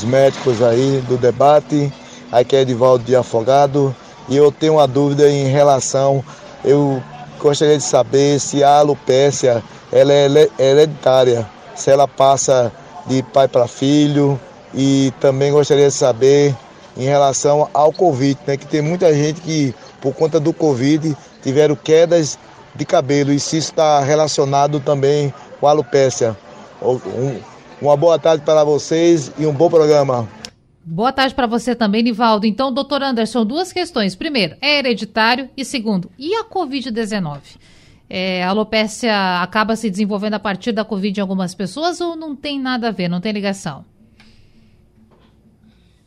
médicos 0.05 0.63
aí 0.63 1.03
do 1.07 1.19
debate. 1.19 1.93
Aqui 2.33 2.57
é 2.57 2.63
Edivaldo 2.63 3.05
de 3.05 3.15
Afogado 3.15 3.95
e 4.31 4.37
eu 4.37 4.51
tenho 4.51 4.77
uma 4.77 4.89
dúvida 4.89 5.31
em 5.31 5.49
relação, 5.49 6.25
eu 6.65 7.03
gostaria 7.39 7.77
de 7.77 7.85
saber 7.85 8.41
se 8.41 8.65
a 8.65 8.79
alopécia 8.79 9.63
ela 9.93 10.15
é 10.15 10.49
hereditária, 10.59 11.47
se 11.75 11.91
ela 11.91 12.09
passa 12.09 12.73
de 13.07 13.23
pai 13.23 13.47
para 13.47 13.69
filho, 13.69 14.41
e 14.75 15.13
também 15.21 15.53
gostaria 15.53 15.89
de 15.89 15.95
saber 15.95 16.55
em 16.97 17.05
relação 17.05 17.69
ao 17.73 17.93
Covid, 17.93 18.39
né, 18.47 18.57
que 18.57 18.67
tem 18.67 18.83
muita 18.83 19.13
gente 19.15 19.41
que, 19.41 19.75
por 20.01 20.15
conta 20.15 20.39
do 20.39 20.53
Covid, 20.53 21.17
tiveram 21.43 21.75
quedas 21.75 22.39
de 22.75 22.85
cabelo 22.85 23.33
e 23.33 23.39
se 23.39 23.57
está 23.57 24.01
relacionado 24.01 24.81
também 24.81 25.33
com 25.61 25.67
a 25.67 25.71
alopécia. 25.71 26.37
Um, 26.83 27.39
uma 27.81 27.97
boa 27.97 28.19
tarde 28.19 28.45
para 28.45 28.65
vocês 28.65 29.33
e 29.39 29.47
um 29.47 29.53
bom 29.53 29.69
programa. 29.69 30.29
Boa 30.85 31.13
tarde 31.13 31.35
para 31.35 31.47
você 31.47 31.75
também, 31.75 32.03
Nivaldo. 32.03 32.47
Então, 32.47 32.73
doutor 32.73 33.03
Anderson, 33.03 33.45
duas 33.45 33.73
questões. 33.73 34.15
Primeiro, 34.15 34.57
é 34.61 34.79
hereditário? 34.79 35.49
E 35.57 35.65
segundo, 35.65 36.11
e 36.19 36.35
a 36.35 36.45
Covid-19? 36.45 37.39
É, 38.09 38.45
a 38.45 38.51
alopécia 38.51 39.41
acaba 39.41 39.77
se 39.77 39.89
desenvolvendo 39.89 40.35
a 40.35 40.39
partir 40.39 40.73
da 40.73 40.85
Covid 40.85 41.19
em 41.19 41.23
algumas 41.23 41.55
pessoas 41.55 42.01
ou 42.03 42.15
não 42.15 42.37
tem 42.37 42.61
nada 42.61 42.89
a 42.89 42.91
ver, 42.91 43.09
não 43.09 43.21
tem 43.21 43.33
ligação? 43.33 43.85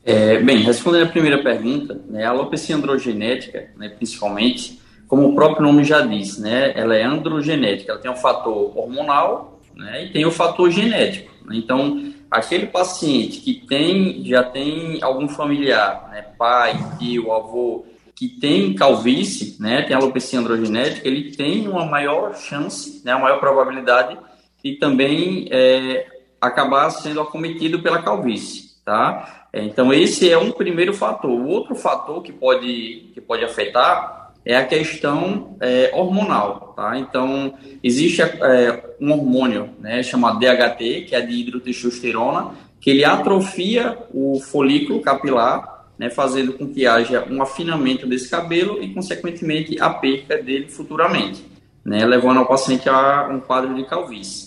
É, 0.10 0.39
bem, 0.39 0.60
respondendo 0.60 1.04
a 1.04 1.10
primeira 1.10 1.43
pergunta, 1.43 2.00
né, 2.08 2.24
a 2.24 2.30
alopecia 2.30 2.78
androgenética, 2.78 3.72
né, 3.76 3.89
principalmente, 3.89 4.80
como 5.06 5.28
o 5.28 5.36
próprio 5.36 5.63
nome 5.63 5.84
já 5.84 6.00
diz, 6.00 6.38
né, 6.38 6.72
ela 6.78 6.96
é 6.96 7.04
androgenética, 7.04 7.91
ela 7.91 8.00
tem 8.00 8.10
um 8.10 8.15
fator 8.15 8.72
hormonal 8.78 9.60
né, 9.76 10.06
e 10.06 10.13
tem 10.13 10.26
o 10.26 10.32
fator 10.32 10.72
genético. 10.72 11.30
Né, 11.46 11.58
então, 11.58 12.13
aquele 12.32 12.67
paciente 12.67 13.41
que 13.41 13.56
tem, 13.67 14.24
já 14.24 14.43
tem 14.43 15.04
algum 15.04 15.28
familiar, 15.28 16.08
né, 16.10 16.22
pai, 16.38 16.80
tio, 16.98 17.34
avô, 17.34 17.86
que 18.15 18.30
tem 18.30 18.74
calvície, 18.76 19.58
né, 19.60 19.82
tem 19.82 19.93
alopecia 19.93 20.39
androgenética, 20.39 21.06
ele 21.06 21.36
tem 21.36 21.67
uma 21.67 21.86
maior 21.86 22.34
chance, 22.34 23.02
né, 23.04 23.13
uma 23.13 23.24
maior 23.24 23.41
probabilidade 23.41 24.17
de 24.63 24.76
também 24.76 25.50
é, 25.52 26.08
acabar 26.39 26.89
sendo 26.91 27.20
acometido 27.20 27.82
pela 27.82 28.02
calvície, 28.02 28.70
tá? 28.86 29.37
É, 29.58 29.63
então, 29.63 29.91
esse 29.91 30.30
é 30.30 30.38
um 30.38 30.52
primeiro 30.52 30.93
fator. 30.93 31.32
O 31.32 31.48
outro 31.48 31.74
fator 31.74 32.22
que 32.22 32.32
pode, 32.32 33.10
que 33.12 33.20
pode 33.20 33.43
afetar 33.43 34.32
é 34.46 34.56
a 34.56 34.63
questão 34.63 35.58
é, 35.60 35.89
hormonal, 35.96 36.74
tá? 36.76 36.98
Então, 37.00 37.56
existe 37.84 38.22
é, 38.22 38.96
um 39.02 39.12
hormônio, 39.12 39.72
né, 39.80 40.04
chamado 40.04 40.38
DHT, 40.38 41.06
que 41.08 41.15
é 41.15 41.22
de 41.22 41.34
hidrotestosterona, 41.34 42.52
que 42.80 42.91
ele 42.91 43.04
atrofia 43.04 43.98
o 44.13 44.39
folículo 44.39 45.02
capilar, 45.02 45.88
né, 45.98 46.12
fazendo 46.12 46.54
com 46.54 46.72
que 46.72 46.86
haja 46.86 47.26
um 47.28 47.41
afinamento 47.41 48.06
desse 48.06 48.30
cabelo 48.30 48.82
e, 48.82 48.93
consequentemente, 48.93 49.82
a 49.82 49.89
perda 49.89 50.38
dele 50.38 50.70
futuramente, 50.70 51.43
né, 51.84 52.06
levando 52.06 52.38
ao 52.38 52.46
paciente 52.46 52.88
a 52.88 53.28
um 53.28 53.39
quadro 53.39 53.74
de 53.74 53.84
calvície. 53.86 54.46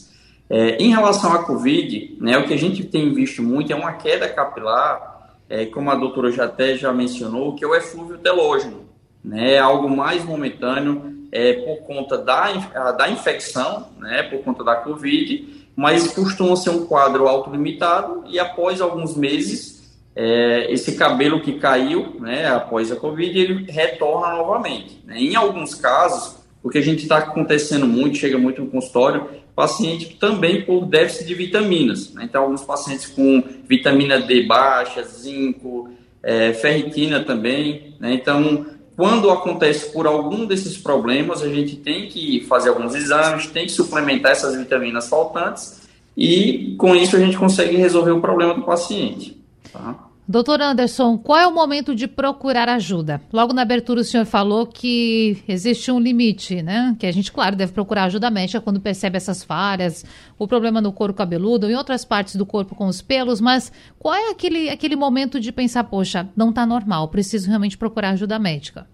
É, 0.50 0.76
em 0.82 0.90
relação 0.90 1.32
à 1.32 1.44
COVID, 1.44 2.16
né, 2.20 2.36
o 2.36 2.44
que 2.44 2.52
a 2.52 2.58
gente 2.58 2.82
tem 2.82 3.14
visto 3.14 3.40
muito 3.40 3.72
é 3.72 3.76
uma 3.76 3.92
queda 3.92 4.28
capilar, 4.28 5.36
é, 5.48 5.64
como 5.66 5.90
a 5.90 5.94
doutora 5.94 6.32
já 6.32 6.46
até 6.46 6.76
já 6.76 6.92
mencionou, 6.92 7.54
que 7.54 7.64
é 7.64 7.68
o 7.68 7.74
eflúvio 7.74 8.18
telógeno, 8.18 8.84
né, 9.22 9.54
é 9.54 9.58
algo 9.60 9.88
mais 9.88 10.24
momentâneo 10.24 11.20
é, 11.30 11.52
por 11.52 11.86
conta 11.86 12.18
da, 12.18 12.50
da 12.90 13.08
infecção, 13.08 13.86
né, 14.00 14.24
por 14.24 14.40
conta 14.40 14.64
da 14.64 14.74
COVID, 14.74 15.68
mas 15.76 16.12
costuma 16.12 16.56
ser 16.56 16.70
um 16.70 16.84
quadro 16.84 17.28
autolimitado 17.28 18.24
e 18.26 18.38
após 18.40 18.80
alguns 18.80 19.16
meses, 19.16 19.96
é, 20.16 20.66
esse 20.72 20.96
cabelo 20.96 21.40
que 21.40 21.60
caiu 21.60 22.16
né, 22.18 22.48
após 22.48 22.90
a 22.90 22.96
Covid, 22.96 23.38
ele 23.38 23.70
retorna 23.70 24.36
novamente. 24.36 25.00
Né? 25.06 25.18
Em 25.20 25.36
alguns 25.36 25.76
casos, 25.76 26.40
o 26.62 26.68
que 26.68 26.78
a 26.78 26.82
gente 26.82 27.04
está 27.04 27.18
acontecendo 27.18 27.86
muito, 27.86 28.18
chega 28.18 28.36
muito 28.36 28.60
no 28.62 28.70
consultório, 28.70 29.28
paciente 29.54 30.16
também 30.18 30.62
por 30.62 30.86
déficit 30.86 31.26
de 31.26 31.34
vitaminas. 31.34 32.12
Né? 32.14 32.24
Então, 32.24 32.42
alguns 32.42 32.62
pacientes 32.62 33.06
com 33.06 33.42
vitamina 33.68 34.20
D 34.20 34.46
baixa, 34.46 35.02
zinco, 35.02 35.90
é, 36.22 36.52
ferritina 36.52 37.24
também. 37.24 37.94
Né? 37.98 38.14
Então, 38.14 38.66
quando 38.96 39.30
acontece 39.30 39.92
por 39.92 40.06
algum 40.06 40.44
desses 40.44 40.76
problemas, 40.76 41.42
a 41.42 41.48
gente 41.48 41.76
tem 41.76 42.06
que 42.06 42.44
fazer 42.48 42.68
alguns 42.68 42.94
exames, 42.94 43.46
tem 43.46 43.66
que 43.66 43.72
suplementar 43.72 44.32
essas 44.32 44.56
vitaminas 44.56 45.08
faltantes 45.08 45.88
e 46.16 46.74
com 46.76 46.94
isso 46.94 47.16
a 47.16 47.18
gente 47.18 47.38
consegue 47.38 47.76
resolver 47.76 48.10
o 48.10 48.20
problema 48.20 48.54
do 48.54 48.62
paciente. 48.62 49.40
Tá? 49.72 50.09
Doutor 50.26 50.60
Anderson, 50.62 51.18
qual 51.18 51.38
é 51.40 51.46
o 51.46 51.52
momento 51.52 51.92
de 51.92 52.06
procurar 52.06 52.68
ajuda? 52.68 53.20
Logo 53.32 53.52
na 53.52 53.62
abertura 53.62 54.00
o 54.00 54.04
senhor 54.04 54.24
falou 54.24 54.64
que 54.64 55.42
existe 55.48 55.90
um 55.90 55.98
limite, 55.98 56.62
né? 56.62 56.94
Que 57.00 57.06
a 57.06 57.12
gente, 57.12 57.32
claro, 57.32 57.56
deve 57.56 57.72
procurar 57.72 58.04
ajuda 58.04 58.30
médica 58.30 58.60
quando 58.60 58.80
percebe 58.80 59.16
essas 59.16 59.42
falhas, 59.42 60.04
o 60.38 60.46
problema 60.46 60.80
no 60.80 60.92
couro 60.92 61.12
cabeludo, 61.12 61.68
em 61.68 61.74
outras 61.74 62.04
partes 62.04 62.36
do 62.36 62.46
corpo 62.46 62.76
com 62.76 62.86
os 62.86 63.02
pelos, 63.02 63.40
mas 63.40 63.72
qual 63.98 64.14
é 64.14 64.30
aquele, 64.30 64.70
aquele 64.70 64.94
momento 64.94 65.40
de 65.40 65.50
pensar, 65.50 65.84
poxa, 65.84 66.28
não 66.36 66.50
está 66.50 66.64
normal, 66.64 67.08
preciso 67.08 67.48
realmente 67.48 67.76
procurar 67.76 68.10
ajuda 68.10 68.38
médica? 68.38 68.86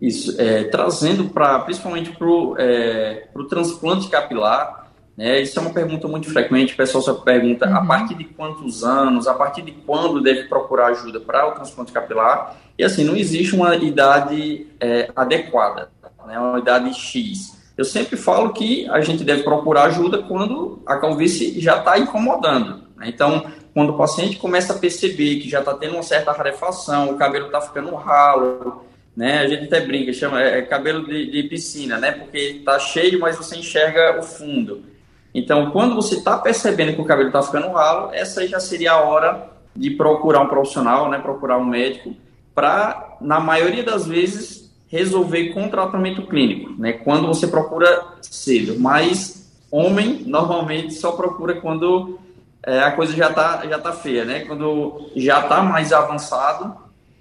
Isso, 0.00 0.40
é, 0.40 0.64
trazendo 0.64 1.28
para, 1.30 1.58
principalmente 1.60 2.10
para 2.10 2.26
o 2.26 2.56
é, 2.58 3.28
transplante 3.48 4.08
capilar, 4.08 4.79
é, 5.20 5.38
isso 5.42 5.58
é 5.58 5.62
uma 5.62 5.70
pergunta 5.70 6.08
muito 6.08 6.32
frequente, 6.32 6.72
o 6.72 6.76
pessoal 6.78 7.02
só 7.02 7.12
pergunta 7.12 7.68
uhum. 7.68 7.76
a 7.76 7.84
partir 7.84 8.14
de 8.14 8.24
quantos 8.24 8.82
anos, 8.82 9.28
a 9.28 9.34
partir 9.34 9.60
de 9.60 9.72
quando 9.72 10.22
deve 10.22 10.44
procurar 10.44 10.86
ajuda 10.86 11.20
para 11.20 11.46
o 11.46 11.52
transplante 11.52 11.92
capilar. 11.92 12.56
E 12.78 12.82
assim, 12.82 13.04
não 13.04 13.14
existe 13.14 13.54
uma 13.54 13.76
idade 13.76 14.66
é, 14.80 15.10
adequada, 15.14 15.90
né, 16.26 16.38
uma 16.38 16.58
idade 16.58 16.94
X. 16.94 17.60
Eu 17.76 17.84
sempre 17.84 18.16
falo 18.16 18.54
que 18.54 18.88
a 18.88 19.02
gente 19.02 19.22
deve 19.22 19.42
procurar 19.42 19.84
ajuda 19.84 20.22
quando 20.22 20.82
a 20.86 20.96
calvície 20.96 21.60
já 21.60 21.76
está 21.78 21.98
incomodando. 21.98 22.84
Né? 22.96 23.08
Então, 23.08 23.44
quando 23.74 23.90
o 23.90 23.98
paciente 23.98 24.38
começa 24.38 24.72
a 24.72 24.78
perceber 24.78 25.36
que 25.36 25.50
já 25.50 25.58
está 25.58 25.74
tendo 25.74 25.94
uma 25.94 26.02
certa 26.02 26.32
rarefação, 26.32 27.10
o 27.10 27.16
cabelo 27.16 27.46
está 27.46 27.60
ficando 27.60 27.94
ralo, 27.94 28.86
né? 29.16 29.38
A 29.38 29.46
gente 29.48 29.64
até 29.64 29.80
brinca, 29.80 30.12
chama 30.12 30.42
é, 30.42 30.58
é 30.58 30.62
cabelo 30.62 31.06
de, 31.06 31.30
de, 31.30 31.42
piscina, 31.42 31.98
né? 31.98 32.12
Porque 32.12 32.38
está 32.38 32.78
cheio, 32.78 33.20
mas 33.20 33.36
você 33.36 33.56
enxerga 33.56 34.18
o 34.18 34.22
fundo. 34.22 34.89
Então, 35.34 35.70
quando 35.70 35.94
você 35.94 36.16
está 36.16 36.36
percebendo 36.38 36.94
que 36.94 37.00
o 37.00 37.04
cabelo 37.04 37.28
está 37.28 37.42
ficando 37.42 37.70
ralo, 37.70 38.10
essa 38.12 38.46
já 38.46 38.58
seria 38.58 38.92
a 38.92 39.00
hora 39.00 39.48
de 39.74 39.90
procurar 39.90 40.40
um 40.40 40.48
profissional, 40.48 41.08
né, 41.08 41.18
procurar 41.18 41.58
um 41.58 41.64
médico, 41.64 42.14
para, 42.54 43.16
na 43.20 43.38
maioria 43.38 43.84
das 43.84 44.06
vezes, 44.06 44.70
resolver 44.88 45.50
com 45.50 45.68
tratamento 45.68 46.26
clínico, 46.26 46.72
né, 46.78 46.92
quando 46.92 47.28
você 47.28 47.46
procura 47.46 48.16
cedo. 48.20 48.78
Mas 48.78 49.48
homem, 49.70 50.24
normalmente, 50.26 50.94
só 50.94 51.12
procura 51.12 51.60
quando 51.60 52.18
é, 52.66 52.80
a 52.80 52.90
coisa 52.90 53.14
já 53.14 53.28
está 53.28 53.64
já 53.66 53.78
tá 53.78 53.92
feia, 53.92 54.24
né, 54.24 54.40
quando 54.40 55.10
já 55.14 55.40
está 55.40 55.62
mais 55.62 55.92
avançado. 55.92 56.74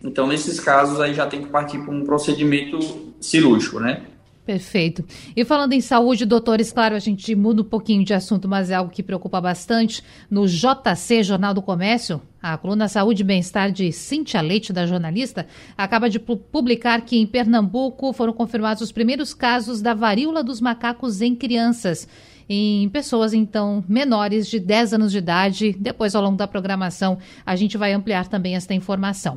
Então, 0.04 0.26
nesses 0.26 0.60
casos, 0.60 1.00
aí 1.00 1.14
já 1.14 1.28
tem 1.28 1.44
que 1.44 1.50
partir 1.50 1.78
para 1.80 1.94
um 1.94 2.06
procedimento 2.06 2.80
cirúrgico, 3.22 3.80
né. 3.80 4.02
Perfeito. 4.50 5.06
E 5.36 5.46
falando 5.46 5.74
em 5.74 5.80
saúde, 5.80 6.26
doutores, 6.26 6.72
claro, 6.72 6.96
a 6.96 7.00
gente 7.00 7.36
muda 7.36 7.62
um 7.62 7.66
pouquinho 7.66 8.04
de 8.04 8.16
assunto, 8.16 8.48
mas 8.48 8.72
é 8.72 8.74
algo 8.74 8.90
que 8.90 9.04
preocupa 9.04 9.40
bastante. 9.40 10.04
No 10.28 10.48
JC, 10.48 11.22
Jornal 11.22 11.54
do 11.54 11.62
Comércio, 11.62 12.20
a 12.42 12.58
coluna 12.58 12.88
Saúde 12.88 13.22
e 13.22 13.24
Bem-Estar 13.24 13.72
de 13.72 13.92
Cintia 13.92 14.42
Leite, 14.42 14.74
da 14.74 14.88
jornalista, 14.88 15.46
acaba 15.78 16.10
de 16.10 16.18
publicar 16.18 17.02
que 17.02 17.20
em 17.20 17.28
Pernambuco 17.28 18.12
foram 18.12 18.34
confirmados 18.34 18.82
os 18.82 18.92
primeiros 18.92 19.36
casos 19.36 19.84
da 19.84 19.94
varíola 19.94 20.44
dos 20.44 20.60
macacos 20.60 21.22
em 21.22 21.36
crianças 21.36 22.08
em 22.50 22.90
pessoas 22.90 23.36
então 23.36 23.86
menores 23.88 24.48
de 24.48 24.60
10 24.60 24.96
anos 24.96 25.12
de 25.12 25.20
idade. 25.20 25.76
Depois, 25.80 26.16
ao 26.16 26.24
longo 26.24 26.38
da 26.38 26.48
programação, 26.48 27.20
a 27.46 27.56
gente 27.56 27.78
vai 27.78 27.94
ampliar 27.94 28.28
também 28.28 28.56
esta 28.56 28.74
informação. 28.74 29.36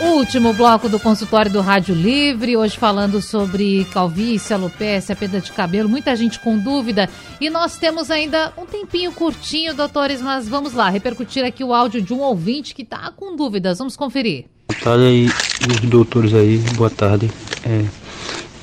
Último 0.00 0.52
bloco 0.52 0.88
do 0.88 0.98
consultório 0.98 1.50
do 1.50 1.60
Rádio 1.60 1.94
Livre, 1.94 2.56
hoje 2.56 2.76
falando 2.76 3.22
sobre 3.22 3.84
calvície, 3.92 4.52
alopecia, 4.52 5.14
perda 5.14 5.40
de 5.40 5.52
cabelo, 5.52 5.88
muita 5.88 6.16
gente 6.16 6.40
com 6.40 6.58
dúvida. 6.58 7.08
E 7.40 7.48
nós 7.48 7.78
temos 7.78 8.10
ainda 8.10 8.52
um 8.58 8.66
tempinho 8.66 9.12
curtinho, 9.12 9.72
doutores, 9.72 10.20
mas 10.20 10.48
vamos 10.48 10.72
lá, 10.72 10.90
repercutir 10.90 11.44
aqui 11.44 11.62
o 11.62 11.72
áudio 11.72 12.02
de 12.02 12.12
um 12.12 12.20
ouvinte 12.20 12.74
que 12.74 12.82
está 12.82 13.12
com 13.12 13.36
dúvidas. 13.36 13.78
Vamos 13.78 13.96
conferir. 13.96 14.46
Boa 14.68 14.80
tarde 14.82 15.04
aí, 15.04 15.26
os 15.70 15.80
doutores 15.88 16.34
aí, 16.34 16.58
boa 16.74 16.90
tarde. 16.90 17.30
É, 17.64 17.84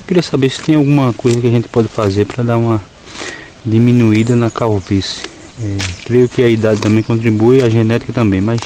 queria 0.06 0.24
saber 0.24 0.50
se 0.50 0.62
tem 0.62 0.76
alguma 0.76 1.14
coisa 1.14 1.40
que 1.40 1.48
a 1.48 1.52
gente 1.52 1.70
pode 1.70 1.88
fazer 1.88 2.26
para 2.26 2.44
dar 2.44 2.58
uma 2.58 2.82
diminuída 3.66 4.36
na 4.36 4.52
calvície. 4.52 5.24
É, 5.62 5.78
creio 6.04 6.28
que 6.28 6.44
a 6.44 6.50
idade 6.50 6.82
também 6.82 7.02
contribui, 7.02 7.62
a 7.62 7.70
genética 7.70 8.12
também, 8.12 8.42
mas 8.42 8.60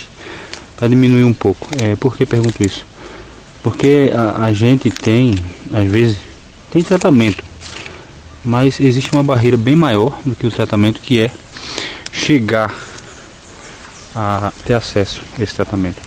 para 0.76 0.88
diminuir 0.88 1.24
um 1.24 1.34
pouco. 1.34 1.68
É, 1.82 1.96
por 1.96 2.16
que 2.16 2.26
pergunto 2.26 2.64
isso? 2.64 2.86
Porque 3.64 4.12
a, 4.14 4.46
a 4.46 4.54
gente 4.54 4.90
tem, 4.90 5.36
às 5.74 5.90
vezes, 5.90 6.18
tem 6.72 6.84
tratamento, 6.84 7.44
mas 8.44 8.80
existe 8.80 9.12
uma 9.12 9.24
barreira 9.24 9.58
bem 9.58 9.76
maior 9.76 10.20
do 10.26 10.36
que 10.36 10.46
o 10.46 10.52
tratamento, 10.52 11.02
que 11.02 11.20
é 11.20 11.32
chegar 12.12 12.74
a 14.16 14.52
ter 14.66 14.74
acesso 14.74 15.22
a 15.38 15.44
esse 15.44 15.56
tratamento. 15.56 16.02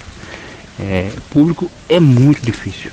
É, 0.78 1.10
público 1.30 1.70
é 1.88 1.98
muito 1.98 2.40
difícil. 2.40 2.90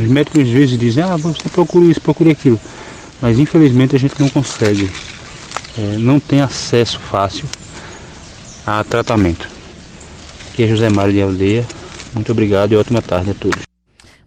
Os 0.00 0.08
médicos 0.08 0.42
às 0.42 0.48
vezes 0.48 0.78
dizem, 0.78 1.02
ah, 1.02 1.16
você 1.16 1.48
procura 1.48 1.84
isso, 1.86 2.00
procura 2.00 2.30
aquilo. 2.30 2.60
Mas 3.20 3.38
infelizmente 3.38 3.96
a 3.96 3.98
gente 3.98 4.20
não 4.20 4.28
consegue, 4.28 4.90
é, 5.78 5.96
não 5.98 6.20
tem 6.20 6.40
acesso 6.40 7.00
fácil 7.00 7.46
a 8.66 8.84
tratamento. 8.84 9.48
Aqui 10.52 10.64
é 10.64 10.66
José 10.66 10.90
Mário 10.90 11.14
de 11.14 11.22
Aldeia. 11.22 11.66
Muito 12.12 12.30
obrigado 12.30 12.72
e 12.72 12.76
ótima 12.76 13.00
tarde 13.00 13.30
a 13.30 13.34
todos. 13.34 13.62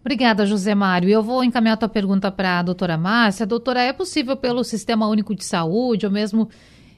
Obrigada, 0.02 0.44
José 0.44 0.74
Mário. 0.74 1.08
Eu 1.08 1.22
vou 1.22 1.44
encaminhar 1.44 1.76
a 1.76 1.78
tua 1.78 1.88
pergunta 1.88 2.32
para 2.32 2.58
a 2.58 2.64
doutora 2.64 2.98
Márcia. 2.98 3.46
Doutora, 3.46 3.84
é 3.84 3.94
possível 3.94 4.36
pelo 4.36 4.64
Sistema 4.64 5.08
Único 5.08 5.36
de 5.36 5.46
Saúde 5.46 6.08
ou 6.08 6.12
mesmo 6.12 6.50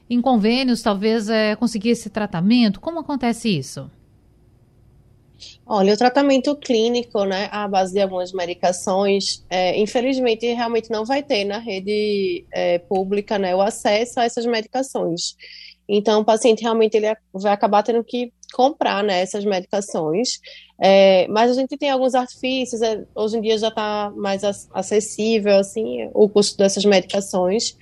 em 0.08 0.18
convênios, 0.22 0.80
talvez, 0.80 1.28
é, 1.28 1.54
conseguir 1.56 1.90
esse 1.90 2.08
tratamento? 2.08 2.80
Como 2.80 3.00
acontece 3.00 3.50
isso? 3.50 3.90
Olha, 5.66 5.92
o 5.92 5.96
tratamento 5.96 6.56
clínico, 6.56 7.24
né, 7.24 7.50
à 7.52 7.68
base 7.68 7.92
de 7.92 8.00
algumas 8.00 8.32
medicações, 8.32 9.44
é, 9.50 9.78
infelizmente, 9.78 10.46
realmente 10.54 10.90
não 10.90 11.04
vai 11.04 11.22
ter 11.22 11.44
na 11.44 11.58
rede 11.58 12.46
é, 12.50 12.78
pública, 12.78 13.38
né, 13.38 13.54
o 13.54 13.60
acesso 13.60 14.18
a 14.20 14.24
essas 14.24 14.46
medicações. 14.46 15.36
Então, 15.88 16.20
o 16.20 16.24
paciente 16.24 16.62
realmente 16.62 16.96
ele 16.96 17.06
vai 17.32 17.52
acabar 17.52 17.82
tendo 17.82 18.04
que 18.04 18.32
comprar 18.52 19.02
né, 19.02 19.20
essas 19.20 19.44
medicações. 19.44 20.40
É, 20.80 21.26
mas 21.28 21.50
a 21.50 21.54
gente 21.54 21.76
tem 21.76 21.90
alguns 21.90 22.14
artifícios, 22.14 22.82
é, 22.82 23.04
hoje 23.14 23.38
em 23.38 23.40
dia 23.40 23.58
já 23.58 23.68
está 23.68 24.12
mais 24.14 24.42
acessível 24.72 25.56
assim, 25.56 26.08
o 26.12 26.28
custo 26.28 26.58
dessas 26.58 26.84
medicações. 26.84 27.76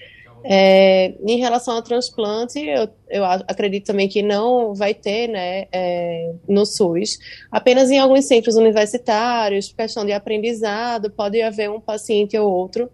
É, 0.49 1.13
em 1.27 1.39
relação 1.39 1.75
ao 1.75 1.83
transplante, 1.83 2.61
eu, 2.61 2.89
eu, 3.11 3.25
acredito 3.25 3.87
também 3.87 4.09
que 4.09 4.23
não 4.23 4.75
vai 4.75 4.95
ter 4.95 5.27
né, 5.27 5.67
é, 5.73 6.35
no 6.49 6.65
SUS, 6.65 7.19
apenas 7.51 7.91
em 7.91 7.99
alguns 7.99 8.27
centros 8.27 8.55
universitários, 8.55 9.73
questão 9.73 10.05
de 10.05 10.13
aprendizado, 10.13 11.11
pode 11.11 11.43
haver 11.43 11.69
um 11.69 11.81
paciente 11.81 12.39
ou 12.39 12.53
outro 12.53 12.89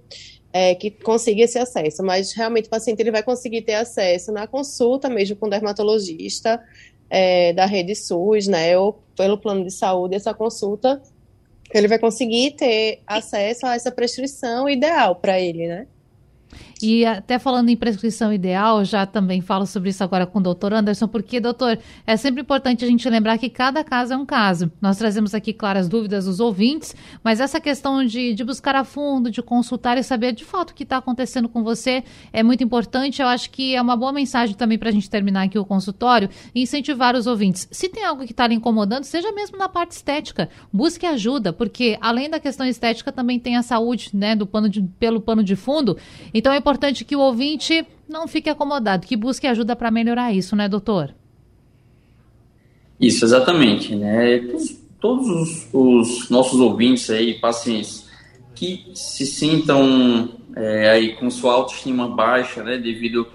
é, 0.53 0.75
que 0.75 0.91
consiga 0.91 1.43
esse 1.43 1.59
acesso, 1.59 2.03
mas 2.03 2.33
realmente 2.33 2.67
o 2.67 2.71
paciente 2.71 3.01
ele 3.01 3.11
vai 3.11 3.23
conseguir 3.23 3.63
ter 3.63 3.75
acesso 3.75 4.31
na 4.31 4.47
consulta 4.47 5.09
mesmo 5.09 5.37
com 5.37 5.47
o 5.47 5.51
dermatologista, 5.51 6.63
é, 7.09 7.53
da 7.53 7.67
rede 7.67 7.95
SUS, 7.95 8.47
né, 8.47 8.77
ou 8.79 8.99
pelo 9.17 9.39
plano 9.39 9.65
de 9.65 9.71
saúde, 9.71 10.15
essa 10.15 10.33
consulta 10.33 11.01
ele 11.73 11.89
vai 11.89 11.99
conseguir 11.99 12.53
ter 12.53 13.01
acesso 13.07 13.67
a 13.67 13.75
essa 13.75 13.91
prescrição 13.91 14.69
ideal 14.69 15.17
para 15.17 15.41
ele, 15.41 15.67
né? 15.67 15.87
E 16.83 17.07
até 17.07 17.39
falando 17.39 17.69
em 17.69 17.77
prescrição 17.77 18.33
ideal, 18.33 18.85
já 18.85 19.07
também 19.07 19.41
falo 19.41 19.65
sobre 19.67 19.91
isso 19.91 20.03
agora 20.03 20.27
com 20.27 20.41
o 20.41 20.43
doutor 20.43 20.73
Anderson, 20.73 21.07
porque, 21.07 21.39
doutor, 21.39 21.79
é 22.05 22.17
sempre 22.17 22.43
importante 22.43 22.85
a 22.85 22.89
gente 22.89 23.09
lembrar 23.09 23.39
que 23.39 23.49
cada 23.49 23.85
caso 23.85 24.15
é 24.15 24.17
um 24.17 24.27
caso. 24.27 24.71
Nós 24.81 24.97
trazemos 24.97 25.33
aqui 25.33 25.53
claras 25.53 25.89
dúvidas 25.89 26.25
dos 26.25 26.41
ouvintes, 26.41 26.95
mas 27.23 27.39
essa 27.39 27.61
questão 27.61 28.05
de, 28.05 28.35
de 28.35 28.43
buscar 28.43 28.75
a 28.75 28.83
fundo, 28.83 29.31
de 29.31 29.41
consultar 29.41 29.97
e 29.97 30.03
saber 30.03 30.33
de 30.33 30.45
fato 30.45 30.71
o 30.71 30.75
que 30.75 30.83
está 30.83 30.97
acontecendo 30.97 31.49
com 31.49 31.63
você 31.63 32.03
é 32.33 32.43
muito 32.43 32.65
importante. 32.65 33.23
Eu 33.23 33.29
acho 33.29 33.51
que 33.51 33.77
é 33.77 33.81
uma 33.81 33.97
boa 33.97 34.13
mensagem 34.13 34.57
também 34.57 34.77
para 34.77 34.89
a 34.89 34.93
gente 34.93 35.09
terminar 35.09 35.45
aqui 35.45 35.59
o 35.59 35.65
consultório 35.65 36.29
e 36.53 36.63
incentivar 36.63 37.15
os 37.15 37.29
ouvintes. 37.29 37.69
Se 37.71 37.89
tem 37.89 38.05
algo 38.05 38.25
que 38.25 38.33
está 38.33 38.45
lhe 38.45 38.57
incomodando, 38.57 39.05
seja 39.05 39.31
mesmo 39.31 39.57
na 39.57 39.69
parte 39.69 39.93
estética, 39.93 40.49
busque 40.73 41.07
ajuda, 41.07 41.53
porque 41.53 41.97
além 42.01 42.29
da 42.29 42.41
questão 42.41 42.67
estética 42.67 43.13
também 43.13 43.39
tem 43.39 43.57
a 43.57 43.63
saúde, 43.63 44.11
né, 44.13 44.35
do 44.35 44.49
pano 44.49 44.69
de, 44.69 44.83
pelo 44.99 45.21
pano 45.21 45.45
de 45.45 45.55
fundo. 45.55 45.97
Então 46.35 46.53
é 46.53 46.57
importante 46.57 46.72
importante 46.73 47.05
que 47.05 47.15
o 47.15 47.21
ouvinte 47.21 47.87
não 48.09 48.27
fique 48.27 48.49
acomodado, 48.49 49.07
que 49.07 49.15
busque 49.15 49.47
ajuda 49.47 49.77
para 49.77 49.91
melhorar 49.91 50.33
isso, 50.33 50.57
né, 50.57 50.69
doutor? 50.71 51.15
Isso, 52.99 53.27
exatamente. 53.27 53.95
Né? 53.95 54.41
Todos 54.99 55.29
os, 55.29 55.69
os 55.71 56.31
nossos 56.31 56.59
ouvintes 56.59 57.11
aí, 57.11 57.35
pacientes, 57.35 58.09
que 58.55 58.91
se 58.95 59.27
sintam 59.27 60.31
é, 60.57 60.89
aí 60.89 61.15
com 61.17 61.29
sua 61.29 61.53
autoestima 61.53 62.09
baixa, 62.09 62.63
né, 62.63 62.79
devido 62.79 63.27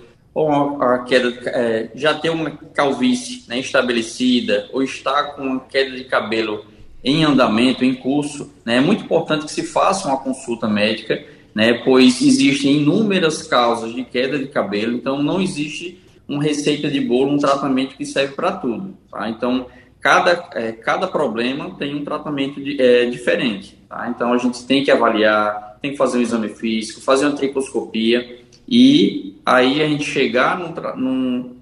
a 0.80 1.00
queda, 1.00 1.30
é, 1.50 1.89
já 1.93 2.13
ter 2.15 2.30
uma 2.30 2.52
calvície 2.73 3.43
né, 3.47 3.60
estabelecida 3.60 4.67
ou 4.71 4.82
está 4.82 5.26
com 5.32 5.43
uma 5.43 5.60
queda 5.60 5.95
de 5.95 6.06
cabelo 6.06 6.65
em 7.04 7.23
andamento, 7.23 7.86
em 7.86 7.93
curso, 7.93 8.52
né, 8.65 8.78
é 8.78 8.82
muito 8.82 9.04
importante 9.04 9.45
que 9.45 9.52
se 9.52 9.63
faça 9.63 10.08
uma 10.08 10.17
consulta 10.17 10.67
médica 10.67 11.23
né, 11.58 11.74
pois 11.74 12.22
existem 12.22 12.82
inúmeras 12.82 13.41
causas 13.41 13.91
de 13.91 14.04
queda 14.04 14.38
de 14.38 14.46
cabelo, 14.46 14.93
então 14.93 15.24
não 15.24 15.41
existe 15.41 16.00
uma 16.28 16.43
receita 16.43 16.88
de 16.88 17.02
bolo, 17.02 17.32
um 17.32 17.39
tratamento 17.39 17.98
que 17.98 18.06
serve 18.06 18.36
para 18.36 18.52
tudo. 18.52 18.93
Tá? 19.10 19.28
Então, 19.28 19.65
cada, 20.00 20.50
é, 20.54 20.72
cada 20.72 21.08
problema 21.08 21.72
tem 21.72 21.96
um 21.96 22.04
tratamento 22.04 22.62
de, 22.62 22.80
é, 22.80 23.08
diferente. 23.08 23.76
Tá? 23.89 24.08
Então, 24.08 24.34
a 24.34 24.38
gente 24.38 24.67
tem 24.67 24.84
que 24.84 24.91
avaliar, 24.91 25.80
tem 25.82 25.93
que 25.93 25.98
fazer 25.98 26.20
um 26.20 26.22
exame 26.22 26.50
físico, 26.50 27.02
fazer 27.02 27.26
uma 27.26 27.36
tricoscopia 27.36 28.38
e 28.70 29.36
aí 29.43 29.82
a 29.82 29.88
gente 29.88 30.04
chegar 30.04 30.60
num, 30.60 30.72
num 30.96 31.56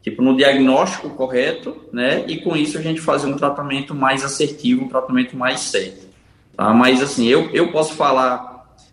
tipo, 0.00 0.22
no 0.22 0.36
diagnóstico 0.36 1.10
correto, 1.10 1.76
né? 1.92 2.24
E 2.28 2.36
com 2.36 2.56
isso 2.56 2.78
a 2.78 2.82
gente 2.82 3.00
fazer 3.00 3.26
um 3.26 3.36
tratamento 3.36 3.96
mais 3.96 4.24
assertivo, 4.24 4.84
um 4.84 4.88
tratamento 4.88 5.36
mais 5.36 5.58
certo. 5.58 6.06
Tá? 6.56 6.72
Mas 6.72 7.02
assim, 7.02 7.26
eu, 7.26 7.50
eu 7.52 7.72
posso 7.72 7.94
falar 7.94 8.49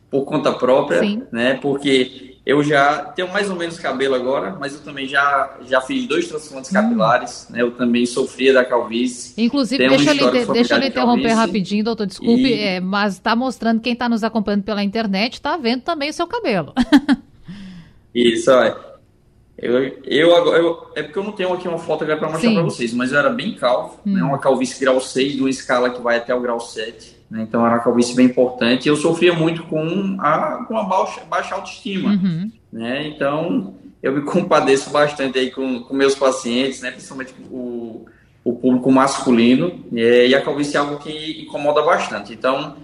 por 0.09 0.25
conta 0.25 0.51
própria, 0.53 0.99
Sim. 0.99 1.23
né? 1.31 1.55
Porque 1.61 2.37
eu 2.45 2.63
já 2.63 3.03
tenho 3.03 3.27
mais 3.27 3.49
ou 3.49 3.57
menos 3.57 3.77
cabelo 3.77 4.15
agora, 4.15 4.55
mas 4.57 4.73
eu 4.73 4.79
também 4.79 5.05
já, 5.05 5.57
já 5.65 5.81
fiz 5.81 6.07
dois 6.07 6.29
transplantes 6.29 6.71
hum. 6.71 6.75
capilares, 6.75 7.47
né? 7.49 7.61
Eu 7.61 7.71
também 7.71 8.05
sofria 8.05 8.53
da 8.53 8.63
calvície. 8.63 9.33
Inclusive, 9.37 9.85
deixa, 9.85 10.11
ele, 10.11 10.45
deixa 10.53 10.75
eu 10.75 10.79
lhe 10.79 10.87
interromper 10.87 11.33
rapidinho, 11.33 11.83
doutor, 11.83 12.05
desculpe, 12.05 12.47
e... 12.47 12.53
é, 12.53 12.79
mas 12.79 13.15
está 13.15 13.35
mostrando 13.35 13.81
quem 13.81 13.91
está 13.91 14.07
nos 14.07 14.23
acompanhando 14.23 14.63
pela 14.63 14.81
internet, 14.81 15.33
está 15.33 15.57
vendo 15.57 15.81
também 15.81 16.09
o 16.09 16.13
seu 16.13 16.25
cabelo. 16.25 16.73
Isso, 18.15 18.49
é. 18.51 18.75
Eu, 19.57 19.73
eu, 20.05 20.29
eu, 20.53 20.91
é 20.95 21.03
porque 21.03 21.17
eu 21.17 21.23
não 21.23 21.31
tenho 21.33 21.51
aqui 21.51 21.67
uma 21.67 21.79
foto 21.79 22.05
para 22.05 22.29
mostrar 22.29 22.53
para 22.53 22.63
vocês, 22.63 22.93
mas 22.93 23.11
eu 23.11 23.17
era 23.17 23.29
bem 23.29 23.55
calvo, 23.55 23.99
né? 24.05 24.13
hum. 24.13 24.15
né? 24.15 24.23
Uma 24.23 24.37
calvície 24.37 24.79
grau 24.79 25.01
6, 25.01 25.33
de 25.33 25.41
uma 25.41 25.49
escala 25.49 25.89
que 25.89 26.01
vai 26.01 26.15
até 26.15 26.33
o 26.33 26.39
grau 26.39 26.61
7. 26.61 27.16
Né? 27.29 27.43
Então 27.43 27.65
era 27.65 27.75
uma 27.75 27.83
calvície 27.83 28.15
bem 28.15 28.25
importante. 28.25 28.87
Eu 28.87 28.95
sofria 28.95 29.33
muito 29.33 29.63
com 29.63 30.17
a, 30.19 30.65
com 30.67 30.77
a 30.77 30.83
baixa, 30.83 31.21
baixa 31.25 31.55
autoestima. 31.55 32.11
Uhum. 32.11 32.51
Né? 32.71 33.07
Então 33.07 33.75
eu 34.01 34.13
me 34.13 34.21
compadeço 34.21 34.89
bastante 34.89 35.37
aí 35.37 35.51
com, 35.51 35.81
com 35.81 35.93
meus 35.93 36.15
pacientes, 36.15 36.81
né? 36.81 36.91
principalmente 36.91 37.33
o, 37.51 38.05
o 38.43 38.53
público 38.53 38.91
masculino. 38.91 39.83
E 39.91 40.33
a 40.33 40.41
calvície 40.41 40.77
é 40.77 40.79
algo 40.79 40.97
que 40.97 41.41
incomoda 41.41 41.81
bastante. 41.81 42.33
Então 42.33 42.77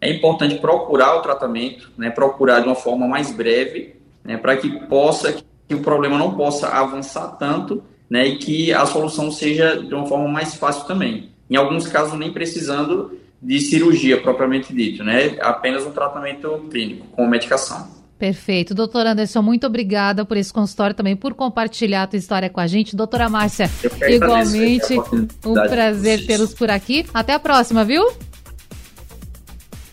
é 0.00 0.10
importante 0.12 0.56
procurar 0.56 1.16
o 1.16 1.22
tratamento, 1.22 1.90
né? 1.98 2.10
procurar 2.10 2.60
de 2.60 2.66
uma 2.66 2.76
forma 2.76 3.06
mais 3.08 3.32
breve, 3.32 3.96
né? 4.22 4.36
para 4.36 4.56
que 4.56 4.70
possa 4.86 5.32
que 5.66 5.74
o 5.74 5.82
problema 5.82 6.16
não 6.16 6.34
possa 6.34 6.68
avançar 6.68 7.36
tanto 7.36 7.82
né? 8.08 8.26
e 8.26 8.36
que 8.36 8.72
a 8.72 8.86
solução 8.86 9.30
seja 9.30 9.76
de 9.76 9.92
uma 9.92 10.06
forma 10.06 10.28
mais 10.28 10.54
fácil 10.54 10.86
também. 10.86 11.30
Em 11.50 11.56
alguns 11.56 11.86
casos, 11.86 12.18
nem 12.18 12.32
precisando 12.32 13.18
de 13.40 13.60
cirurgia 13.60 14.20
propriamente 14.20 14.74
dito, 14.74 15.04
né? 15.04 15.36
Apenas 15.40 15.86
um 15.86 15.90
tratamento 15.90 16.66
clínico 16.70 17.06
com 17.08 17.26
medicação. 17.26 17.98
Perfeito. 18.18 18.74
Doutor 18.74 19.06
Anderson, 19.06 19.40
muito 19.42 19.64
obrigada 19.66 20.24
por 20.24 20.36
esse 20.36 20.52
consultório 20.52 20.94
também, 20.94 21.14
por 21.14 21.34
compartilhar 21.34 22.02
a 22.02 22.06
tua 22.08 22.18
história 22.18 22.50
com 22.50 22.58
a 22.58 22.66
gente. 22.66 22.96
Doutora 22.96 23.28
Márcia, 23.28 23.70
igualmente, 24.08 24.98
um 25.46 25.54
prazer 25.54 26.26
tê-los 26.26 26.52
por 26.52 26.68
aqui. 26.68 27.06
Até 27.14 27.34
a 27.34 27.38
próxima, 27.38 27.84
viu? 27.84 28.10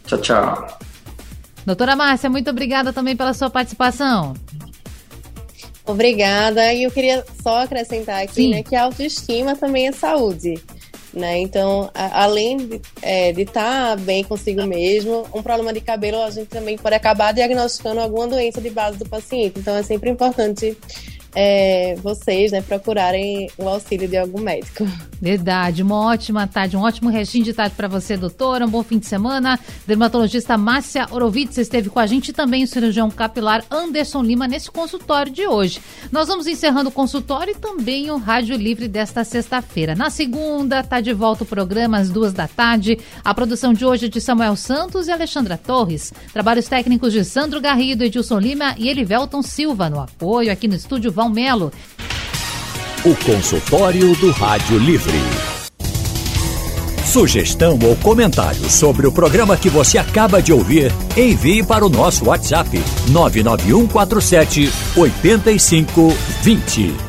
Tchau, 0.08 0.20
tchau. 0.20 0.80
Doutora 1.66 1.96
Márcia, 1.96 2.30
muito 2.30 2.50
obrigada 2.50 2.92
também 2.92 3.16
pela 3.16 3.34
sua 3.34 3.50
participação. 3.50 4.34
Obrigada. 5.86 6.74
E 6.74 6.84
eu 6.84 6.92
queria 6.92 7.24
só 7.44 7.62
acrescentar 7.62 8.24
aqui 8.24 8.50
né, 8.50 8.64
que 8.64 8.76
a 8.76 8.84
autoestima 8.84 9.56
também 9.56 9.88
é 9.88 9.92
saúde. 9.92 10.56
Né? 11.16 11.40
Então, 11.40 11.90
a, 11.94 12.24
além 12.24 12.58
de 12.58 12.82
é, 13.02 13.32
estar 13.32 13.96
tá 13.96 13.96
bem 13.96 14.22
consigo 14.24 14.66
mesmo, 14.66 15.26
um 15.34 15.42
problema 15.42 15.72
de 15.72 15.80
cabelo 15.80 16.22
a 16.22 16.30
gente 16.30 16.48
também 16.48 16.78
pode 16.78 16.94
acabar 16.94 17.34
diagnosticando 17.34 18.02
alguma 18.02 18.28
doença 18.28 18.60
de 18.60 18.70
base 18.70 18.98
do 18.98 19.08
paciente. 19.08 19.60
Então, 19.60 19.78
é 19.78 19.82
sempre 19.82 20.10
importante 20.10 20.78
é, 21.36 21.96
vocês 22.02 22.52
né, 22.52 22.62
procurarem 22.62 23.50
o 23.58 23.68
auxílio 23.68 24.08
de 24.08 24.18
algum 24.18 24.40
médico. 24.40 24.88
Verdade, 25.22 25.82
uma 25.82 26.00
ótima 26.00 26.48
tarde, 26.48 26.78
um 26.78 26.82
ótimo 26.82 27.10
restinho 27.10 27.44
de 27.44 27.54
tarde 27.54 27.76
para 27.76 27.88
você, 27.88 28.16
doutora. 28.16 28.66
Um 28.66 28.70
bom 28.70 28.84
fim 28.84 29.00
de 29.00 29.08
semana. 29.08 29.60
Dermatologista 29.88 30.58
Márcia 30.58 31.08
Orovitz 31.12 31.58
esteve 31.58 31.90
com 31.90 32.00
a 32.00 32.06
gente 32.06 32.30
e 32.30 32.34
também 32.34 32.64
o 32.64 32.68
cirurgião 32.68 33.10
capilar 33.10 33.64
Anderson 33.72 34.22
Lima 34.22 34.48
nesse 34.48 34.70
consultório 34.70 35.32
de 35.32 35.48
hoje. 35.48 35.82
Nós 36.12 36.28
vamos 36.28 36.48
encerrando 36.48 36.90
o 36.90 36.92
consultório 36.92 37.52
e 37.52 37.60
também 37.60 38.12
o 38.12 38.18
Rádio 38.18 38.56
Livre 38.56 38.88
desta 38.88 39.24
sexta-feira. 39.24 39.96
Na 39.96 40.10
segunda, 40.10 40.84
tá 40.84 41.02
de 41.02 41.14
volta 41.14 41.44
o 41.44 41.48
programa 41.48 41.98
às 41.98 42.10
duas 42.10 42.34
da 42.34 42.48
tarde. 42.48 43.00
A 43.24 43.34
produção 43.34 43.74
de 43.74 43.86
hoje 43.86 44.06
é 44.06 44.10
de 44.10 44.22
Samuel 44.22 44.56
Santos 44.56 45.08
e 45.08 45.12
Alexandra 45.12 45.58
Torres. 45.58 46.14
Trabalhos 46.32 46.68
técnicos 46.68 47.14
de 47.14 47.26
Sandro 47.26 47.60
Garrido, 47.60 48.04
Edilson 48.04 48.40
Lima 48.40 48.76
e 48.78 48.90
Elivelton 48.90 49.42
Silva. 49.42 49.90
No 49.90 50.00
apoio 50.00 50.52
aqui 50.52 50.68
no 50.68 50.76
estúdio 50.76 51.12
Val 51.26 51.30
Melo. 51.30 51.72
O 53.04 53.16
consultório 53.24 54.16
do 54.18 54.32
Rádio 54.32 54.78
Livre. 54.78 55.18
Sugestão 57.06 57.80
ou 57.84 57.96
comentário 57.98 58.70
sobre 58.70 59.08
o 59.08 59.12
programa 59.12 59.56
que 59.56 59.70
você 59.70 59.98
acaba 59.98 60.42
de 60.42 60.52
ouvir, 60.52 60.92
envie 61.16 61.64
para 61.64 61.86
o 61.86 61.90
nosso 61.90 62.26
WhatsApp 62.26 62.70
99147 63.10 64.70
8520. 64.96 67.05